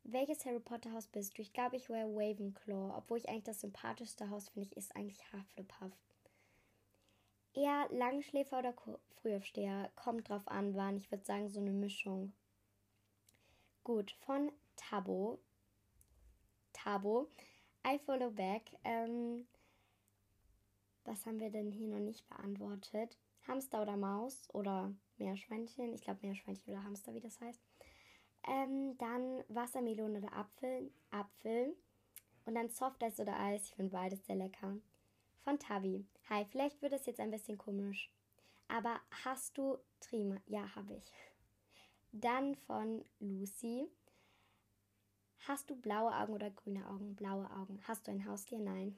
Welches 0.05 0.45
Harry 0.45 0.59
Potter 0.59 0.91
Haus 0.91 1.07
bist 1.07 1.37
du? 1.37 1.41
Ich 1.41 1.53
glaube, 1.53 1.77
ich 1.77 1.87
wäre 1.87 2.07
Ravenclaw, 2.07 2.93
obwohl 2.97 3.19
ich 3.19 3.29
eigentlich 3.29 3.45
das 3.45 3.61
sympathischste 3.61 4.29
Haus 4.29 4.49
finde, 4.49 4.75
ist 4.75 4.93
eigentlich 4.95 5.21
Hufflepuff. 5.31 5.93
Eher 7.53 7.87
Langschläfer 7.89 8.59
oder 8.59 8.73
Frühaufsteher? 9.21 9.89
Kommt 9.95 10.27
drauf 10.27 10.47
an, 10.47 10.75
wann. 10.75 10.97
Ich 10.97 11.09
würde 11.09 11.23
sagen, 11.23 11.47
so 11.49 11.61
eine 11.61 11.71
Mischung. 11.71 12.33
Gut, 13.83 14.11
von 14.25 14.51
Tabo. 14.75 15.39
Tabo. 16.73 17.29
I 17.87 17.97
follow 17.99 18.29
back. 18.29 18.63
Ähm, 18.83 19.47
was 21.05 21.25
haben 21.25 21.39
wir 21.39 21.49
denn 21.49 21.71
hier 21.71 21.87
noch 21.87 21.99
nicht 21.99 22.27
beantwortet? 22.27 23.17
Hamster 23.47 23.81
oder 23.81 23.95
Maus 23.95 24.49
oder 24.53 24.93
Meerschweinchen? 25.17 25.93
Ich 25.93 26.01
glaube 26.01 26.19
Meerschweinchen 26.23 26.73
oder 26.73 26.83
Hamster, 26.83 27.13
wie 27.13 27.21
das 27.21 27.39
heißt. 27.39 27.61
Ähm, 28.47 28.97
dann 28.97 29.43
Wassermelone 29.47 30.19
oder 30.19 30.33
Apfel. 30.33 30.91
Apfel. 31.11 31.75
Und 32.45 32.55
dann 32.55 32.69
Softeis 32.69 33.19
oder 33.19 33.39
Eis. 33.39 33.69
Ich 33.69 33.75
finde 33.75 33.91
beides 33.91 34.25
sehr 34.25 34.35
lecker 34.35 34.77
von 35.43 35.59
Tavi. 35.59 36.05
Hi, 36.29 36.45
vielleicht 36.45 36.81
wird 36.81 36.93
es 36.93 37.05
jetzt 37.05 37.19
ein 37.19 37.31
bisschen 37.31 37.57
komisch. 37.57 38.09
Aber 38.67 38.99
hast 39.23 39.57
du 39.57 39.77
Trima? 39.99 40.37
Ja, 40.47 40.73
habe 40.75 40.95
ich. 40.95 41.13
Dann 42.11 42.55
von 42.55 43.03
Lucy. 43.19 43.87
Hast 45.47 45.69
du 45.69 45.75
blaue 45.75 46.15
Augen 46.15 46.33
oder 46.33 46.49
grüne 46.49 46.87
Augen? 46.87 47.15
Blaue 47.15 47.49
Augen. 47.51 47.79
Hast 47.87 48.07
du 48.07 48.11
ein 48.11 48.25
Haustier? 48.25 48.59
Nein. 48.59 48.97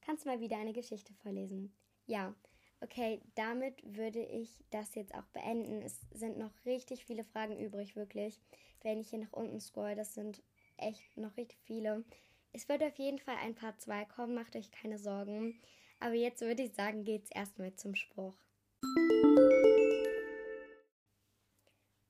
Kannst 0.00 0.24
du 0.24 0.28
mal 0.28 0.40
wieder 0.40 0.56
eine 0.58 0.72
Geschichte 0.72 1.12
vorlesen? 1.14 1.74
Ja. 2.06 2.34
Okay, 2.82 3.20
damit 3.36 3.80
würde 3.96 4.24
ich 4.24 4.64
das 4.70 4.96
jetzt 4.96 5.14
auch 5.14 5.26
beenden. 5.32 5.82
Es 5.82 6.00
sind 6.10 6.36
noch 6.36 6.50
richtig 6.66 7.04
viele 7.04 7.22
Fragen 7.22 7.56
übrig, 7.56 7.94
wirklich. 7.94 8.40
Wenn 8.80 8.98
ich 8.98 9.10
hier 9.10 9.20
nach 9.20 9.32
unten 9.32 9.60
scroll, 9.60 9.94
das 9.94 10.14
sind 10.14 10.42
echt 10.78 11.16
noch 11.16 11.36
richtig 11.36 11.58
viele. 11.62 12.04
Es 12.52 12.68
wird 12.68 12.82
auf 12.82 12.98
jeden 12.98 13.20
Fall 13.20 13.36
ein 13.36 13.54
Part 13.54 13.80
2 13.80 14.04
kommen, 14.06 14.34
macht 14.34 14.56
euch 14.56 14.72
keine 14.72 14.98
Sorgen. 14.98 15.60
Aber 16.00 16.14
jetzt 16.14 16.40
würde 16.40 16.64
ich 16.64 16.74
sagen, 16.74 17.04
geht's 17.04 17.30
erstmal 17.30 17.72
zum 17.76 17.94
Spruch. 17.94 18.34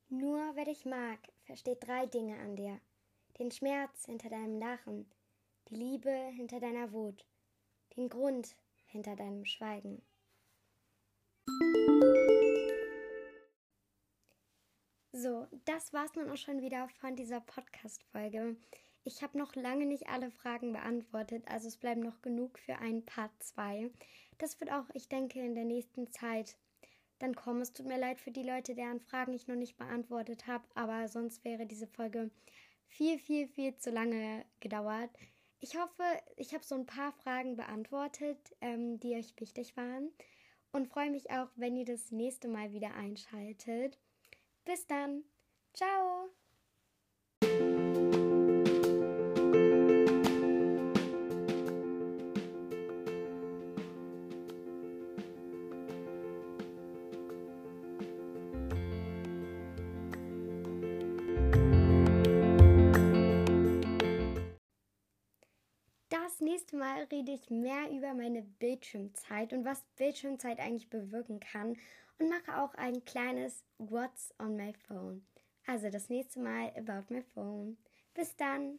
Nur 0.09 0.53
wer 0.55 0.65
dich 0.65 0.87
mag, 0.87 1.19
versteht 1.45 1.87
drei 1.87 2.07
Dinge 2.07 2.39
an 2.39 2.57
dir. 2.57 2.81
Den 3.39 3.51
Schmerz 3.51 4.07
hinter 4.07 4.31
deinem 4.31 4.59
Lachen, 4.59 5.07
die 5.69 5.75
Liebe 5.75 6.11
hinter 6.35 6.61
deiner 6.61 6.93
Wut, 6.93 7.27
den 7.99 8.09
Grund 8.09 8.57
hinter 8.87 9.17
deinem 9.17 9.45
Schweigen. 9.45 10.01
So, 15.15 15.47
das 15.67 15.93
war's 15.93 16.15
nun 16.17 16.31
auch 16.31 16.37
schon 16.37 16.63
wieder 16.63 16.89
von 17.01 17.15
dieser 17.15 17.41
Podcast-Folge. 17.41 18.57
Ich 19.05 19.23
habe 19.23 19.39
noch 19.39 19.55
lange 19.55 19.87
nicht 19.87 20.09
alle 20.09 20.31
Fragen 20.31 20.73
beantwortet, 20.73 21.45
also 21.47 21.69
es 21.69 21.77
bleiben 21.77 22.01
noch 22.01 22.23
genug 22.23 22.59
für 22.59 22.79
ein 22.79 23.05
Part 23.05 23.31
2. 23.41 23.91
Das 24.39 24.59
wird 24.61 24.73
auch, 24.73 24.87
ich 24.95 25.09
denke, 25.09 25.39
in 25.41 25.55
der 25.55 25.65
nächsten 25.65 26.11
Zeit 26.11 26.57
dann 27.19 27.37
kommen. 27.37 27.61
Es 27.61 27.73
tut 27.73 27.87
mir 27.87 27.99
leid 27.99 28.21
für 28.21 28.31
die 28.31 28.43
Leute, 28.43 28.75
deren 28.75 29.01
Fragen 29.01 29.33
ich 29.33 29.47
noch 29.47 29.55
nicht 29.55 29.77
beantwortet 29.77 30.47
habe, 30.47 30.65
aber 30.75 31.07
sonst 31.09 31.45
wäre 31.45 31.67
diese 31.67 31.87
Folge 31.87 32.31
viel, 32.89 33.19
viel, 33.19 33.49
viel 33.49 33.77
zu 33.77 33.91
lange 33.91 34.45
gedauert. 34.61 35.11
Ich 35.61 35.77
hoffe, 35.77 36.03
ich 36.37 36.53
habe 36.55 36.65
so 36.65 36.75
ein 36.75 36.87
paar 36.87 37.13
Fragen 37.13 37.57
beantwortet, 37.57 38.39
ähm, 38.61 38.99
die 38.99 39.15
euch 39.15 39.39
wichtig 39.39 39.77
waren 39.77 40.11
und 40.73 40.89
freue 40.89 41.11
mich 41.11 41.31
auch, 41.31 41.49
wenn 41.57 41.77
ihr 41.77 41.85
das 41.85 42.11
nächste 42.11 42.49
Mal 42.49 42.73
wieder 42.73 42.95
einschaltet. 42.95 43.99
Bis 44.65 44.87
dann. 44.87 45.25
Ciao. 45.75 46.31
Das 66.25 66.41
nächste 66.41 66.77
Mal 66.77 67.03
rede 67.11 67.33
ich 67.33 67.51
mehr 67.51 67.91
über 67.91 68.15
meine 68.15 68.43
Bildschirmzeit 68.43 69.53
und 69.53 69.65
was 69.65 69.83
Bildschirmzeit 69.97 70.61
eigentlich 70.61 70.89
bewirken 70.89 71.41
kann 71.41 71.77
und 72.21 72.29
mache 72.29 72.63
auch 72.63 72.75
ein 72.75 73.05
kleines 73.05 73.65
What's 73.79 74.33
on 74.39 74.55
my 74.55 74.73
phone. 74.87 75.27
Also 75.67 75.91
das 75.91 76.11
nächste 76.11 76.39
Mal 76.39 76.73
about 76.77 77.13
my 77.13 77.23
phone. 77.35 77.77
Bis 78.15 78.37
dann! 78.37 78.79